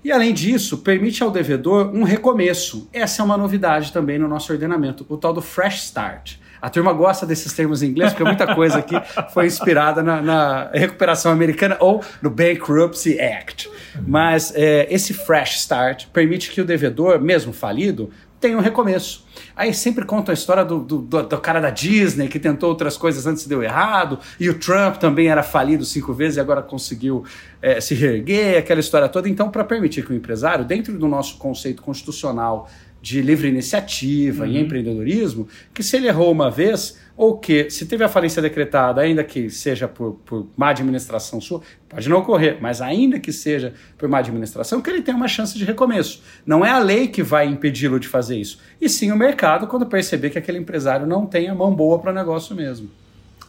E 0.05 0.12
além 0.12 0.33
disso, 0.33 0.78
permite 0.78 1.23
ao 1.23 1.31
devedor 1.31 1.90
um 1.95 2.02
recomeço. 2.02 2.88
Essa 2.93 3.23
é 3.23 3.25
uma 3.25 3.37
novidade 3.37 3.93
também 3.93 4.19
no 4.19 4.28
nosso 4.28 4.52
ordenamento, 4.52 5.05
o 5.09 5.16
tal 5.16 5.33
do 5.33 5.43
fresh 5.43 5.85
start. 5.85 6.37
A 6.61 6.71
turma 6.71 6.93
gosta 6.93 7.26
desses 7.26 7.52
termos 7.52 7.83
em 7.83 7.88
inglês, 7.88 8.12
porque 8.12 8.25
muita 8.25 8.55
coisa 8.55 8.78
aqui 8.78 8.95
foi 9.33 9.47
inspirada 9.47 10.02
na, 10.02 10.23
na 10.23 10.71
recuperação 10.73 11.31
americana 11.31 11.76
ou 11.81 12.02
no 12.23 12.31
Bankruptcy 12.31 13.21
Act. 13.21 13.71
Mas 14.07 14.52
é, 14.55 14.87
esse 14.90 15.12
fresh 15.12 15.57
start 15.57 16.07
permite 16.12 16.50
que 16.50 16.61
o 16.61 16.64
devedor, 16.64 17.21
mesmo 17.21 17.52
falido, 17.52 18.11
tem 18.40 18.55
um 18.55 18.61
recomeço. 18.61 19.25
Aí 19.55 19.73
sempre 19.73 20.05
conta 20.05 20.33
a 20.33 20.35
história 20.35 20.64
do, 20.64 20.81
do, 20.81 21.00
do, 21.00 21.38
cara 21.38 21.61
da 21.61 21.71
Disney 21.71 22.28
que 22.28 22.38
tentou 22.38 22.69
outras 22.69 22.97
coisas 22.97 23.26
antes 23.26 23.45
e 23.45 23.49
deu 23.49 23.62
errado, 23.62 24.19
e 24.38 24.49
o 24.49 24.59
Trump 24.59 24.97
também 24.97 25.28
era 25.28 25.43
falido 25.43 25.85
cinco 25.85 26.12
vezes 26.12 26.37
e 26.37 26.40
agora 26.40 26.62
conseguiu 26.62 27.25
é, 27.62 27.81
se 27.81 27.95
reerguer, 27.95 28.59
aquela 28.59 28.81
história 28.81 29.09
toda. 29.09 29.28
Então, 29.28 29.50
para 29.50 29.64
permitir 29.64 30.05
que 30.05 30.12
o 30.12 30.14
empresário, 30.16 30.64
dentro 30.64 30.99
do 30.99 31.09
nosso 31.09 31.38
conceito 31.38 31.83
constitucional 31.83 32.69
de 33.00 33.23
livre 33.23 33.49
iniciativa 33.49 34.45
uhum. 34.45 34.50
e 34.50 34.59
empreendedorismo, 34.59 35.47
que 35.73 35.83
se 35.83 35.97
ele 35.97 36.09
errou 36.09 36.31
uma 36.33 36.50
vez, 36.50 36.99
ou 37.16 37.38
que 37.38 37.70
se 37.70 37.87
teve 37.87 38.04
a 38.04 38.08
falência 38.08 38.42
decretada, 38.42 39.00
ainda 39.00 39.25
que 39.25 39.49
seja 39.49 39.88
por, 39.88 40.20
por 40.25 40.46
má 40.56 40.70
administração 40.70 41.40
sua, 41.40 41.62
pode 41.88 42.08
não 42.08 42.18
ocorrer, 42.18 42.58
mas 42.61 42.82
ainda 42.82 43.18
que 43.18 43.32
seja 43.32 43.73
por 43.96 44.08
má 44.08 44.18
administração, 44.18 44.82
que 44.82 44.90
ele 44.90 45.02
tenha 45.02 45.16
uma 45.16 45.28
chance 45.28 45.56
de 45.56 45.64
recomeço. 45.64 46.23
Não 46.44 46.64
é 46.64 46.70
a 46.70 46.78
lei 46.78 47.08
que 47.08 47.23
vai 47.23 47.46
impedi-lo 47.46 47.99
de 47.99 48.08
fazer 48.08 48.37
isso, 48.37 48.61
e 48.80 48.88
sim 48.88 49.11
o 49.11 49.16
mercado 49.16 49.66
quando 49.66 49.87
perceber 49.87 50.30
que 50.30 50.38
aquele 50.38 50.58
empresário 50.58 51.06
não 51.06 51.26
tem 51.26 51.49
a 51.49 51.54
mão 51.54 51.75
boa 51.75 51.99
para 51.99 52.11
o 52.11 52.14
negócio 52.14 52.54
mesmo. 52.54 52.90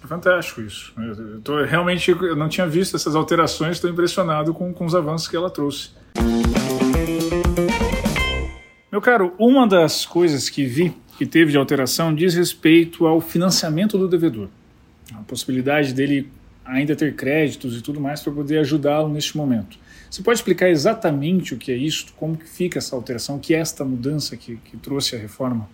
Fantástico 0.06 0.62
isso. 0.62 0.94
Eu 0.98 1.42
tô, 1.42 1.64
realmente 1.66 2.12
eu 2.12 2.36
não 2.36 2.48
tinha 2.48 2.66
visto 2.66 2.96
essas 2.96 3.16
alterações, 3.16 3.72
estou 3.72 3.90
impressionado 3.90 4.54
com, 4.54 4.74
com 4.74 4.86
os 4.86 4.96
avanços 4.96 5.28
que 5.28 5.36
ela 5.36 5.50
trouxe. 5.50 5.90
Meu 8.90 9.02
caro, 9.02 9.34
uma 9.38 9.68
das 9.68 10.06
coisas 10.06 10.50
que 10.50 10.66
vi 10.66 10.96
que 11.18 11.26
teve 11.26 11.52
de 11.52 11.58
alteração 11.58 12.14
diz 12.14 12.36
respeito 12.36 13.08
ao 13.08 13.20
financiamento 13.20 13.98
do 13.98 14.08
devedor. 14.08 14.50
A 15.14 15.22
possibilidade 15.24 15.94
dele 15.94 16.30
ainda 16.64 16.96
ter 16.96 17.16
créditos 17.16 17.78
e 17.78 17.82
tudo 17.82 18.00
mais 18.00 18.22
para 18.22 18.32
poder 18.32 18.60
ajudá-lo 18.60 19.10
neste 19.10 19.36
momento. 19.36 19.80
Você 20.10 20.22
pode 20.22 20.40
explicar 20.40 20.70
exatamente 20.70 21.54
o 21.54 21.58
que 21.58 21.72
é 21.72 21.76
isso, 21.76 22.14
como 22.18 22.38
que 22.38 22.48
fica 22.48 22.78
essa 22.78 22.96
alteração, 22.96 23.38
o 23.38 23.40
que 23.40 23.56
é 23.56 23.60
esta 23.60 23.84
mudança 23.84 24.38
que, 24.38 24.58
que 24.58 24.78
trouxe 24.78 25.16
a 25.16 25.20
reforma? 25.20 25.68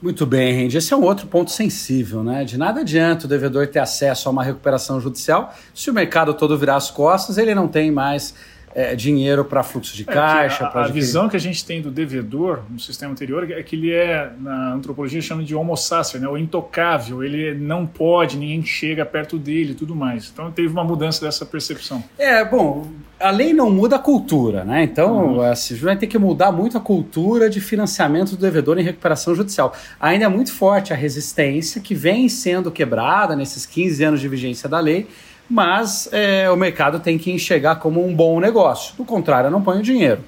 Muito 0.00 0.24
bem, 0.24 0.62
Randy. 0.62 0.78
Esse 0.78 0.94
é 0.94 0.96
um 0.96 1.02
outro 1.02 1.26
ponto 1.26 1.50
sensível, 1.50 2.24
né? 2.24 2.42
De 2.44 2.56
nada 2.56 2.80
adianta 2.80 3.26
o 3.26 3.28
devedor 3.28 3.66
ter 3.66 3.80
acesso 3.80 4.28
a 4.28 4.32
uma 4.32 4.42
recuperação 4.42 4.98
judicial 4.98 5.54
se 5.74 5.90
o 5.90 5.94
mercado 5.94 6.32
todo 6.32 6.56
virar 6.56 6.76
as 6.76 6.90
costas, 6.90 7.36
ele 7.36 7.54
não 7.54 7.68
tem 7.68 7.90
mais 7.90 8.34
é, 8.74 8.94
dinheiro 8.94 9.44
para 9.44 9.62
fluxo 9.62 9.96
de 9.96 10.02
é 10.02 10.12
caixa. 10.12 10.66
a, 10.66 10.84
a 10.84 10.88
visão 10.88 11.28
que 11.28 11.36
a 11.36 11.40
gente 11.40 11.64
tem 11.64 11.82
do 11.82 11.90
devedor 11.90 12.62
no 12.70 12.78
sistema 12.78 13.12
anterior 13.12 13.50
é 13.50 13.62
que 13.62 13.74
ele 13.74 13.92
é, 13.92 14.30
na 14.38 14.74
antropologia, 14.74 15.20
chama 15.20 15.42
de 15.42 15.54
homo 15.54 15.76
sacer, 15.76 16.20
né, 16.20 16.28
o 16.28 16.38
intocável. 16.38 17.22
Ele 17.24 17.54
não 17.54 17.86
pode, 17.86 18.36
ninguém 18.36 18.64
chega 18.64 19.04
perto 19.04 19.38
dele 19.38 19.72
e 19.72 19.74
tudo 19.74 19.94
mais. 19.94 20.30
Então 20.32 20.50
teve 20.50 20.68
uma 20.68 20.84
mudança 20.84 21.24
dessa 21.24 21.44
percepção. 21.44 22.02
É, 22.18 22.44
bom, 22.44 22.88
a 23.18 23.30
lei 23.30 23.52
não 23.52 23.70
muda 23.70 23.96
a 23.96 23.98
cultura, 23.98 24.64
né? 24.64 24.84
Então 24.84 25.34
uhum. 25.34 25.42
a 25.42 25.54
CIJ 25.54 25.80
vai 25.82 25.96
ter 25.96 26.06
que 26.06 26.18
mudar 26.18 26.52
muito 26.52 26.78
a 26.78 26.80
cultura 26.80 27.50
de 27.50 27.60
financiamento 27.60 28.30
do 28.30 28.36
devedor 28.36 28.78
em 28.78 28.82
recuperação 28.82 29.34
judicial. 29.34 29.74
Ainda 30.00 30.24
é 30.26 30.28
muito 30.28 30.52
forte 30.52 30.92
a 30.92 30.96
resistência 30.96 31.80
que 31.80 31.94
vem 31.94 32.28
sendo 32.28 32.70
quebrada 32.70 33.34
nesses 33.34 33.66
15 33.66 34.04
anos 34.04 34.20
de 34.20 34.28
vigência 34.28 34.68
da 34.68 34.78
lei 34.78 35.08
mas 35.50 36.08
é, 36.12 36.48
o 36.48 36.56
mercado 36.56 37.00
tem 37.00 37.18
que 37.18 37.32
enxergar 37.32 37.76
como 37.76 38.06
um 38.06 38.14
bom 38.14 38.38
negócio. 38.38 38.94
Do 38.96 39.04
contrário, 39.04 39.50
não 39.50 39.60
põe 39.60 39.80
o 39.80 39.82
dinheiro. 39.82 40.20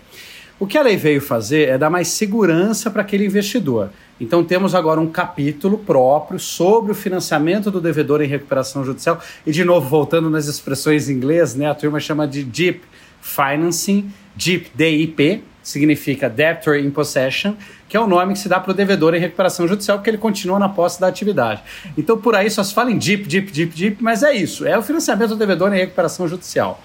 O 0.59 0.67
que 0.67 0.77
a 0.77 0.83
lei 0.83 0.97
veio 0.97 1.21
fazer 1.21 1.69
é 1.69 1.79
dar 1.79 1.91
mais 1.91 2.09
segurança 2.09 2.91
para 2.91 3.03
aquele 3.03 3.25
investidor. 3.25 3.91
Então 4.21 4.45
temos 4.45 4.75
agora 4.75 5.01
um 5.01 5.09
capítulo 5.09 5.79
próprio 5.79 6.39
sobre 6.39 6.93
o 6.93 6.95
financiamento 6.95 7.71
do 7.71 7.81
devedor 7.81 8.21
em 8.21 8.27
recuperação 8.27 8.85
judicial. 8.85 9.21
E 9.47 9.53
de 9.53 9.65
novo, 9.65 9.89
voltando 9.89 10.29
nas 10.29 10.47
expressões 10.47 11.09
em 11.09 11.15
inglês, 11.15 11.55
né, 11.55 11.71
a 11.71 11.75
turma 11.75 11.99
chama 11.99 12.27
de 12.27 12.45
DIP 12.45 12.83
Financing, 13.21 14.13
DIP 14.35 14.71
DIP, 14.75 15.45
significa 15.63 16.29
Debtor 16.29 16.77
in 16.77 16.91
Possession, 16.91 17.55
que 17.89 17.97
é 17.97 18.01
o 18.01 18.07
nome 18.07 18.33
que 18.33 18.39
se 18.39 18.49
dá 18.49 18.59
para 18.59 18.71
o 18.71 18.75
devedor 18.75 19.15
em 19.15 19.19
recuperação 19.19 19.69
judicial, 19.69 19.99
porque 19.99 20.11
ele 20.11 20.19
continua 20.19 20.59
na 20.59 20.69
posse 20.69 21.01
da 21.01 21.07
atividade. 21.07 21.63
Então, 21.97 22.19
por 22.19 22.35
aí 22.35 22.51
só 22.51 22.63
se 22.63 22.75
fala 22.75 22.91
em 22.91 22.99
DIP, 22.99 23.27
DIP, 23.27 23.53
DIP, 23.53 23.75
DIP, 23.75 24.03
mas 24.03 24.23
é 24.23 24.33
isso, 24.35 24.67
é 24.67 24.77
o 24.77 24.83
financiamento 24.83 25.31
do 25.31 25.37
devedor 25.37 25.73
em 25.73 25.79
recuperação 25.79 26.27
judicial. 26.27 26.83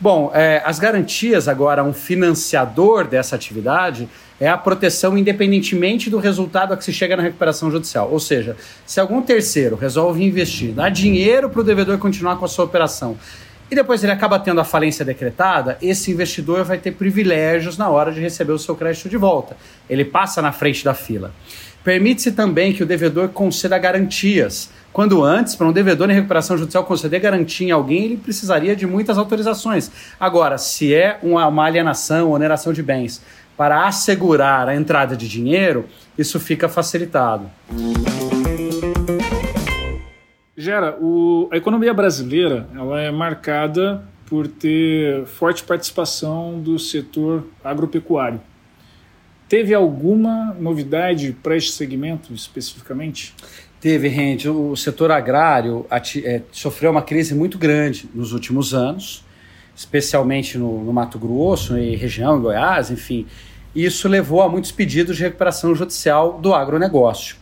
Bom, 0.00 0.30
é, 0.32 0.62
as 0.64 0.78
garantias 0.78 1.48
agora, 1.48 1.82
um 1.82 1.92
financiador 1.92 3.04
dessa 3.08 3.34
atividade 3.34 4.08
é 4.40 4.48
a 4.48 4.56
proteção 4.56 5.18
independentemente 5.18 6.08
do 6.08 6.18
resultado 6.18 6.72
a 6.72 6.76
que 6.76 6.84
se 6.84 6.92
chega 6.92 7.16
na 7.16 7.22
recuperação 7.24 7.68
judicial. 7.68 8.08
Ou 8.10 8.20
seja, 8.20 8.56
se 8.86 9.00
algum 9.00 9.20
terceiro 9.20 9.74
resolve 9.74 10.22
investir, 10.22 10.72
dar 10.72 10.90
dinheiro 10.90 11.50
para 11.50 11.60
o 11.60 11.64
devedor 11.64 11.98
continuar 11.98 12.36
com 12.36 12.44
a 12.44 12.48
sua 12.48 12.64
operação 12.64 13.16
e 13.70 13.74
depois 13.74 14.02
ele 14.02 14.12
acaba 14.12 14.38
tendo 14.38 14.60
a 14.60 14.64
falência 14.64 15.04
decretada, 15.04 15.76
esse 15.82 16.10
investidor 16.10 16.64
vai 16.64 16.78
ter 16.78 16.92
privilégios 16.92 17.76
na 17.76 17.88
hora 17.88 18.10
de 18.10 18.20
receber 18.20 18.52
o 18.52 18.58
seu 18.58 18.74
crédito 18.74 19.08
de 19.08 19.16
volta. 19.16 19.56
Ele 19.88 20.04
passa 20.04 20.40
na 20.40 20.52
frente 20.52 20.84
da 20.84 20.94
fila. 20.94 21.32
Permite-se 21.84 22.32
também 22.32 22.72
que 22.72 22.82
o 22.82 22.86
devedor 22.86 23.28
conceda 23.28 23.78
garantias. 23.78 24.70
Quando 24.92 25.22
antes, 25.22 25.54
para 25.54 25.66
um 25.66 25.72
devedor 25.72 26.10
em 26.10 26.14
recuperação 26.14 26.56
judicial 26.56 26.84
conceder 26.84 27.20
garantia 27.20 27.68
em 27.68 27.70
alguém, 27.70 28.04
ele 28.04 28.16
precisaria 28.16 28.74
de 28.74 28.86
muitas 28.86 29.16
autorizações. 29.16 29.90
Agora, 30.18 30.58
se 30.58 30.94
é 30.94 31.18
uma, 31.22 31.64
alienação, 31.64 32.32
oneração 32.32 32.72
de 32.72 32.82
bens, 32.82 33.22
para 33.56 33.86
assegurar 33.86 34.68
a 34.68 34.74
entrada 34.74 35.16
de 35.16 35.28
dinheiro, 35.28 35.86
isso 36.16 36.40
fica 36.40 36.68
facilitado. 36.68 37.50
Gera, 40.60 40.98
o, 41.00 41.48
a 41.52 41.56
economia 41.56 41.94
brasileira 41.94 42.66
ela 42.74 43.00
é 43.00 43.12
marcada 43.12 44.02
por 44.26 44.48
ter 44.48 45.24
forte 45.24 45.62
participação 45.62 46.58
do 46.58 46.80
setor 46.80 47.46
agropecuário. 47.62 48.40
Teve 49.48 49.72
alguma 49.72 50.56
novidade 50.58 51.30
para 51.44 51.56
este 51.56 51.70
segmento 51.70 52.34
especificamente? 52.34 53.36
Teve, 53.80 54.08
Rende. 54.08 54.48
O 54.48 54.74
setor 54.74 55.12
agrário 55.12 55.86
é, 56.24 56.42
sofreu 56.50 56.90
uma 56.90 57.02
crise 57.02 57.36
muito 57.36 57.56
grande 57.56 58.08
nos 58.12 58.32
últimos 58.32 58.74
anos, 58.74 59.24
especialmente 59.76 60.58
no, 60.58 60.82
no 60.82 60.92
Mato 60.92 61.20
Grosso 61.20 61.78
e 61.78 61.94
região, 61.94 62.36
em 62.36 62.40
Goiás, 62.40 62.90
enfim. 62.90 63.28
Isso 63.76 64.08
levou 64.08 64.42
a 64.42 64.48
muitos 64.48 64.72
pedidos 64.72 65.18
de 65.18 65.22
recuperação 65.22 65.72
judicial 65.72 66.40
do 66.40 66.52
agronegócio. 66.52 67.36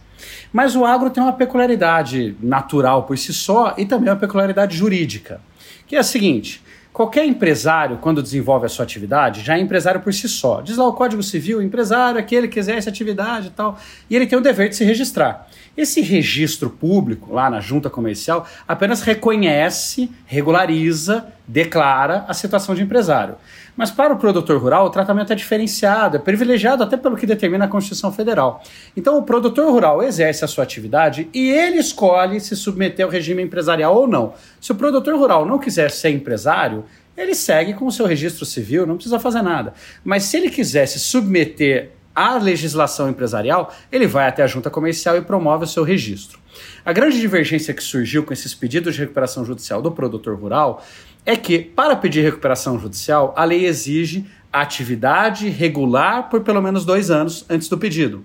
Mas 0.53 0.77
o 0.77 0.85
agro 0.85 1.11
tem 1.11 1.23
uma 1.23 1.33
peculiaridade 1.33 2.37
natural 2.41 3.05
por 3.05 3.17
si 3.19 3.33
só 3.33 3.75
e 3.77 3.85
também 3.85 4.11
uma 4.11 4.17
peculiaridade 4.17 4.77
jurídica, 4.77 5.41
que 5.87 5.97
é 5.97 5.99
a 5.99 6.03
seguinte: 6.03 6.63
qualquer 6.93 7.27
empresário, 7.27 7.99
quando 7.99 8.23
desenvolve 8.23 8.65
a 8.65 8.69
sua 8.69 8.85
atividade, 8.85 9.43
já 9.43 9.57
é 9.57 9.61
empresário 9.61 10.01
por 10.01 10.15
si 10.15 10.29
só. 10.29 10.63
Diz 10.63 10.77
lá 10.77 10.87
o 10.87 10.95
Código 10.95 11.23
Civil, 11.23 11.61
empresário, 11.61 12.19
aquele 12.19 12.49
que 12.49 12.59
exerce 12.59 12.89
atividade 12.89 13.49
e 13.49 13.51
tal, 13.51 13.79
e 14.09 14.17
ele 14.17 14.27
tem 14.27 14.39
o 14.39 14.41
dever 14.41 14.71
de 14.71 14.77
se 14.77 14.85
registrar. 14.85 15.47
Esse 15.77 16.01
registro 16.01 16.71
público, 16.71 17.35
lá 17.35 17.51
na 17.51 17.61
junta 17.61 17.91
comercial, 17.91 18.49
apenas 18.67 19.03
reconhece, 19.03 20.11
regulariza, 20.25 21.27
declara 21.47 22.25
a 22.27 22.33
situação 22.33 22.75
de 22.75 22.83
empresário. 22.83 23.35
Mas 23.77 23.91
para 23.91 24.15
o 24.15 24.17
produtor 24.17 24.61
rural, 24.61 24.87
o 24.87 24.91
tratamento 24.91 25.33
é 25.33 25.37
diferenciado, 25.37 26.17
é 26.17 26.19
privilegiado 26.19 26.83
até 26.83 26.97
pelo 26.97 27.17
que 27.17 27.27
determina 27.27 27.67
a 27.67 27.69
Constituição 27.69 28.11
Federal. 28.11 28.63
Então, 28.97 29.19
o 29.19 29.23
produtor 29.23 29.71
rural 29.71 30.03
exerce 30.03 30.45
a 30.45 30.49
sua 30.49 30.65
atividade 30.65 31.29
e 31.35 31.51
ele 31.51 31.77
escolhe 31.77 32.41
se 32.41 32.57
submeter 32.57 33.05
ao 33.05 33.13
regime 33.13 33.43
empresarial 33.43 33.95
ou 33.95 34.09
não. 34.09 34.33
Se 34.61 34.73
o 34.73 34.75
produtor 34.75 35.15
rural 35.17 35.45
não 35.45 35.59
quiser 35.59 35.91
ser 35.91 36.11
empresário, 36.11 36.85
ele 37.17 37.35
segue 37.35 37.75
com 37.75 37.87
o 37.87 37.93
seu 37.93 38.07
registro 38.07 38.45
civil, 38.47 38.87
não 38.87 38.97
precisa 38.97 39.19
fazer 39.19 39.43
nada. 39.43 39.75
Mas 40.05 40.25
se 40.25 40.37
ele 40.37 40.51
quiser 40.51 40.87
se 40.87 40.99
submeter 40.99 41.93
à 42.15 42.39
legislação 42.39 43.11
empresarial, 43.11 43.75
ele 43.93 44.07
vai 44.07 44.27
até 44.27 44.43
a 44.43 44.47
junta 44.47 44.71
comercial 44.71 45.19
e 45.19 45.21
promove 45.21 45.65
o 45.65 45.69
seu 45.69 45.83
registro. 45.83 46.39
A 46.85 46.93
grande 46.93 47.21
divergência 47.21 47.75
que 47.75 47.83
surgiu 47.83 48.23
com 48.23 48.33
esses 48.33 48.55
pedidos 48.55 48.95
de 48.95 49.01
recuperação 49.01 49.45
judicial 49.45 49.83
do 49.83 49.93
produtor 49.93 50.39
rural 50.39 50.83
é 51.27 51.37
que, 51.37 51.59
para 51.59 51.97
pedir 51.97 52.23
recuperação 52.23 52.79
judicial, 52.79 53.35
a 53.37 53.45
lei 53.45 53.67
exige 53.67 54.25
atividade 54.53 55.49
regular 55.49 56.31
por 56.31 56.41
pelo 56.43 56.63
menos 56.63 56.85
dois 56.85 57.11
anos 57.11 57.45
antes 57.51 57.69
do 57.69 57.77
pedido. 57.77 58.25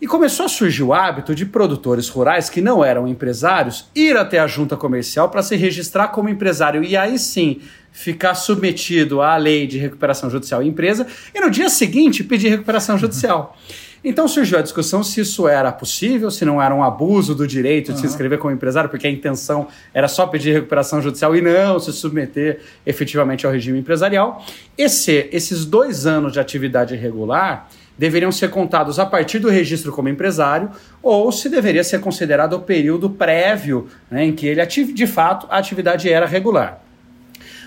E 0.00 0.06
começou 0.06 0.46
a 0.46 0.48
surgir 0.48 0.82
o 0.82 0.92
hábito 0.92 1.34
de 1.34 1.46
produtores 1.46 2.08
rurais 2.08 2.50
que 2.50 2.60
não 2.60 2.84
eram 2.84 3.08
empresários 3.08 3.88
ir 3.94 4.16
até 4.16 4.38
a 4.38 4.46
junta 4.46 4.76
comercial 4.76 5.28
para 5.28 5.42
se 5.42 5.56
registrar 5.56 6.08
como 6.08 6.28
empresário 6.28 6.84
e 6.84 6.96
aí 6.96 7.18
sim 7.18 7.60
ficar 7.90 8.34
submetido 8.34 9.20
à 9.20 9.36
lei 9.36 9.66
de 9.66 9.78
recuperação 9.78 10.30
judicial 10.30 10.62
empresa 10.62 11.06
e 11.34 11.40
no 11.40 11.50
dia 11.50 11.68
seguinte 11.68 12.22
pedir 12.22 12.48
recuperação 12.48 12.98
judicial. 12.98 13.56
Então 14.02 14.28
surgiu 14.28 14.58
a 14.58 14.62
discussão 14.62 15.02
se 15.02 15.20
isso 15.20 15.48
era 15.48 15.72
possível, 15.72 16.30
se 16.30 16.44
não 16.44 16.62
era 16.62 16.74
um 16.74 16.82
abuso 16.82 17.34
do 17.34 17.46
direito 17.46 17.86
de 17.86 17.92
uhum. 17.92 17.98
se 17.98 18.06
inscrever 18.06 18.38
como 18.38 18.54
empresário, 18.54 18.88
porque 18.88 19.06
a 19.06 19.10
intenção 19.10 19.66
era 19.92 20.06
só 20.06 20.26
pedir 20.26 20.52
recuperação 20.52 21.02
judicial 21.02 21.34
e 21.34 21.40
não 21.40 21.78
se 21.80 21.92
submeter 21.92 22.60
efetivamente 22.86 23.44
ao 23.44 23.52
regime 23.52 23.78
empresarial. 23.78 24.44
E 24.76 24.88
se 24.88 25.28
esses 25.32 25.64
dois 25.64 26.06
anos 26.06 26.32
de 26.32 26.40
atividade 26.40 26.94
irregular 26.94 27.68
deveriam 27.98 28.30
ser 28.30 28.50
contados 28.50 29.00
a 29.00 29.04
partir 29.04 29.40
do 29.40 29.48
registro 29.48 29.90
como 29.90 30.08
empresário 30.08 30.70
ou 31.02 31.32
se 31.32 31.48
deveria 31.48 31.82
ser 31.82 32.00
considerado 32.00 32.52
o 32.52 32.60
período 32.60 33.10
prévio 33.10 33.88
né, 34.08 34.24
em 34.24 34.32
que 34.32 34.46
ele, 34.46 34.64
de 34.64 35.06
fato, 35.06 35.48
a 35.50 35.58
atividade 35.58 36.08
era 36.08 36.24
regular. 36.24 36.80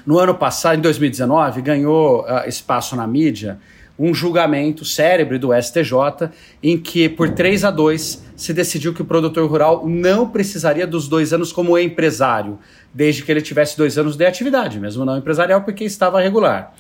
No 0.06 0.18
ano 0.18 0.34
passado, 0.34 0.78
em 0.78 0.82
2019, 0.82 1.62
ganhou 1.62 2.22
uh, 2.22 2.48
espaço 2.48 2.96
na 2.96 3.06
mídia 3.06 3.60
um 4.04 4.14
julgamento 4.14 4.84
cérebro 4.84 5.38
do 5.38 5.50
STJ 5.54 6.32
em 6.64 6.78
que, 6.78 7.08
por 7.08 7.30
3 7.30 7.64
a 7.66 7.72
2, 7.72 8.24
se 8.36 8.54
decidiu 8.54 8.94
que 8.94 9.04
o 9.04 9.06
produtor 9.06 9.48
rural 9.48 9.88
não 9.88 10.28
precisaria 10.28 10.88
dos 10.88 11.08
dois 11.08 11.32
anos 11.32 11.52
como 11.52 11.78
empresário, 11.78 12.58
desde 12.92 13.22
que 13.22 13.32
ele 13.32 13.42
tivesse 13.42 13.78
dois 13.78 14.00
anos 14.00 14.16
de 14.16 14.26
atividade, 14.26 14.80
mesmo 14.80 15.06
não 15.06 15.18
empresarial, 15.18 15.62
porque 15.62 15.84
estava 15.84 16.20
regular. 16.20 16.74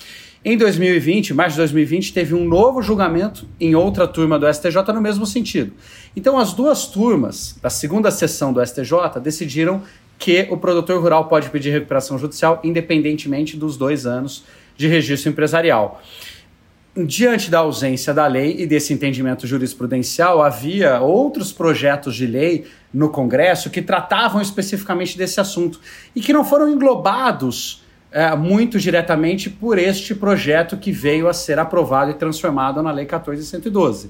Em 0.43 0.57
2020, 0.57 1.35
março 1.35 1.51
de 1.51 1.57
2020, 1.57 2.11
teve 2.11 2.33
um 2.33 2.43
novo 2.43 2.81
julgamento 2.81 3.45
em 3.59 3.75
outra 3.75 4.07
turma 4.07 4.39
do 4.39 4.51
STJ 4.51 4.91
no 4.91 4.99
mesmo 4.99 5.23
sentido. 5.23 5.73
Então, 6.15 6.39
as 6.39 6.53
duas 6.53 6.87
turmas 6.87 7.55
da 7.61 7.69
segunda 7.69 8.09
sessão 8.09 8.51
do 8.51 8.65
STJ 8.65 9.19
decidiram 9.21 9.83
que 10.17 10.47
o 10.49 10.57
produtor 10.57 10.99
rural 10.99 11.27
pode 11.27 11.51
pedir 11.51 11.69
recuperação 11.69 12.17
judicial 12.17 12.59
independentemente 12.63 13.55
dos 13.55 13.77
dois 13.77 14.07
anos 14.07 14.43
de 14.75 14.87
registro 14.87 15.29
empresarial. 15.29 16.01
Diante 16.93 17.50
da 17.50 17.60
ausência 17.60 18.13
da 18.13 18.27
lei 18.27 18.57
e 18.60 18.67
desse 18.67 18.91
entendimento 18.91 19.48
jurisprudencial, 19.48 20.43
havia 20.43 21.00
outros 21.00 21.53
projetos 21.53 22.13
de 22.13 22.27
lei 22.27 22.67
no 22.93 23.10
Congresso 23.10 23.69
que 23.69 23.81
tratavam 23.81 24.41
especificamente 24.41 25.17
desse 25.17 25.39
assunto 25.39 25.79
e 26.13 26.19
que 26.19 26.33
não 26.33 26.43
foram 26.43 26.67
englobados 26.67 27.81
é, 28.11 28.35
muito 28.35 28.77
diretamente 28.77 29.49
por 29.49 29.77
este 29.77 30.13
projeto 30.13 30.77
que 30.77 30.91
veio 30.91 31.27
a 31.27 31.33
ser 31.33 31.57
aprovado 31.57 32.11
e 32.11 32.13
transformado 32.13 32.83
na 32.83 32.91
Lei 32.91 33.05
14.112. 33.05 34.09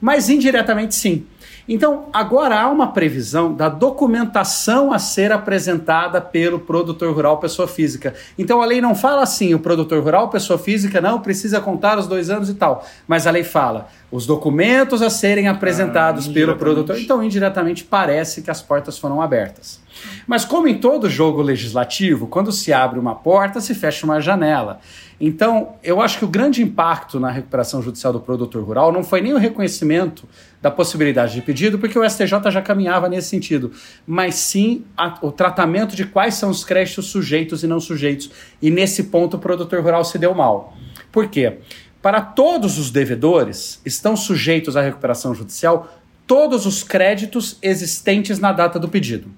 Mas 0.00 0.28
indiretamente 0.28 0.94
sim. 0.94 1.26
Então, 1.68 2.06
agora 2.12 2.60
há 2.60 2.68
uma 2.68 2.92
previsão 2.92 3.54
da 3.54 3.68
documentação 3.68 4.92
a 4.92 4.98
ser 4.98 5.30
apresentada 5.30 6.20
pelo 6.20 6.58
produtor 6.58 7.14
rural 7.14 7.38
pessoa 7.38 7.68
física. 7.68 8.12
Então, 8.36 8.60
a 8.60 8.66
lei 8.66 8.80
não 8.80 8.94
fala 8.94 9.22
assim, 9.22 9.54
o 9.54 9.58
produtor 9.60 10.02
rural 10.02 10.30
pessoa 10.30 10.58
física 10.58 11.00
não 11.00 11.20
precisa 11.20 11.60
contar 11.60 11.96
os 11.96 12.08
dois 12.08 12.28
anos 12.28 12.48
e 12.48 12.54
tal. 12.54 12.84
Mas 13.06 13.24
a 13.26 13.30
lei 13.30 13.44
fala 13.44 13.88
os 14.10 14.26
documentos 14.26 15.00
a 15.00 15.08
serem 15.08 15.46
apresentados 15.46 16.28
ah, 16.28 16.32
pelo 16.32 16.56
produtor. 16.56 16.98
Então, 16.98 17.22
indiretamente, 17.22 17.84
parece 17.84 18.42
que 18.42 18.50
as 18.50 18.60
portas 18.60 18.98
foram 18.98 19.22
abertas. 19.22 19.80
Mas, 20.26 20.44
como 20.44 20.68
em 20.68 20.78
todo 20.78 21.08
jogo 21.08 21.42
legislativo, 21.42 22.26
quando 22.26 22.52
se 22.52 22.72
abre 22.72 22.98
uma 22.98 23.14
porta, 23.14 23.60
se 23.60 23.74
fecha 23.74 24.04
uma 24.04 24.20
janela. 24.20 24.80
Então, 25.20 25.74
eu 25.82 26.00
acho 26.00 26.18
que 26.18 26.24
o 26.24 26.28
grande 26.28 26.62
impacto 26.62 27.20
na 27.20 27.30
recuperação 27.30 27.82
judicial 27.82 28.12
do 28.12 28.20
produtor 28.20 28.64
rural 28.64 28.90
não 28.90 29.04
foi 29.04 29.20
nem 29.20 29.34
o 29.34 29.38
reconhecimento 29.38 30.26
da 30.62 30.70
possibilidade 30.70 31.34
de 31.34 31.42
pedido, 31.42 31.78
porque 31.78 31.98
o 31.98 32.08
STJ 32.08 32.50
já 32.50 32.62
caminhava 32.62 33.08
nesse 33.08 33.28
sentido, 33.28 33.70
mas 34.06 34.36
sim 34.36 34.84
a, 34.96 35.18
o 35.22 35.30
tratamento 35.30 35.94
de 35.94 36.06
quais 36.06 36.34
são 36.34 36.50
os 36.50 36.64
créditos 36.64 37.06
sujeitos 37.06 37.62
e 37.62 37.66
não 37.66 37.80
sujeitos. 37.80 38.30
E 38.62 38.70
nesse 38.70 39.04
ponto, 39.04 39.36
o 39.36 39.40
produtor 39.40 39.82
rural 39.82 40.04
se 40.04 40.18
deu 40.18 40.34
mal. 40.34 40.74
Por 41.12 41.28
quê? 41.28 41.58
Para 42.00 42.22
todos 42.22 42.78
os 42.78 42.90
devedores, 42.90 43.80
estão 43.84 44.16
sujeitos 44.16 44.74
à 44.74 44.80
recuperação 44.80 45.34
judicial 45.34 46.00
todos 46.30 46.64
os 46.64 46.84
créditos 46.84 47.58
existentes 47.60 48.38
na 48.38 48.52
data 48.52 48.78
do 48.78 48.88
pedido, 48.88 49.28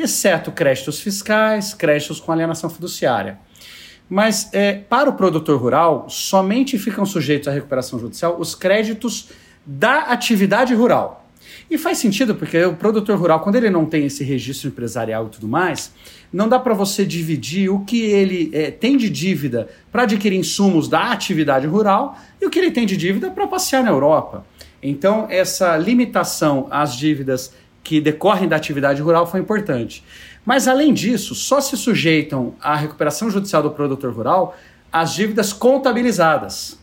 exceto 0.00 0.52
créditos 0.52 1.00
fiscais, 1.00 1.74
créditos 1.74 2.20
com 2.20 2.32
alienação 2.32 2.70
fiduciária. 2.70 3.38
Mas 4.08 4.48
é, 4.52 4.72
para 4.72 5.10
o 5.10 5.14
produtor 5.14 5.60
rural, 5.60 6.06
somente 6.08 6.78
ficam 6.78 7.04
sujeitos 7.04 7.48
à 7.48 7.50
recuperação 7.50 7.98
judicial 7.98 8.36
os 8.38 8.54
créditos 8.54 9.28
da 9.66 10.04
atividade 10.04 10.74
rural. 10.74 11.26
E 11.70 11.76
faz 11.76 11.98
sentido 11.98 12.34
porque 12.34 12.64
o 12.64 12.74
produtor 12.74 13.18
rural, 13.18 13.40
quando 13.40 13.56
ele 13.56 13.68
não 13.68 13.84
tem 13.84 14.06
esse 14.06 14.24
registro 14.24 14.68
empresarial 14.68 15.26
e 15.26 15.30
tudo 15.30 15.46
mais, 15.46 15.92
não 16.32 16.48
dá 16.48 16.58
para 16.58 16.72
você 16.72 17.04
dividir 17.04 17.68
o 17.68 17.80
que 17.80 18.00
ele 18.00 18.50
é, 18.54 18.70
tem 18.70 18.96
de 18.96 19.10
dívida 19.10 19.68
para 19.92 20.04
adquirir 20.04 20.38
insumos 20.38 20.88
da 20.88 21.12
atividade 21.12 21.66
rural 21.66 22.16
e 22.40 22.46
o 22.46 22.50
que 22.50 22.58
ele 22.58 22.70
tem 22.70 22.86
de 22.86 22.96
dívida 22.96 23.30
para 23.30 23.46
passear 23.46 23.82
na 23.82 23.90
Europa. 23.90 24.46
Então, 24.82 25.26
essa 25.28 25.76
limitação 25.76 26.68
às 26.70 26.96
dívidas 26.96 27.52
que 27.82 28.00
decorrem 28.00 28.48
da 28.48 28.56
atividade 28.56 29.00
rural 29.00 29.26
foi 29.26 29.40
importante. 29.40 30.04
Mas, 30.44 30.66
além 30.66 30.94
disso, 30.94 31.34
só 31.34 31.60
se 31.60 31.76
sujeitam 31.76 32.54
à 32.60 32.74
recuperação 32.74 33.30
judicial 33.30 33.62
do 33.62 33.70
produtor 33.70 34.12
rural 34.12 34.56
as 34.92 35.14
dívidas 35.14 35.52
contabilizadas. 35.52 36.78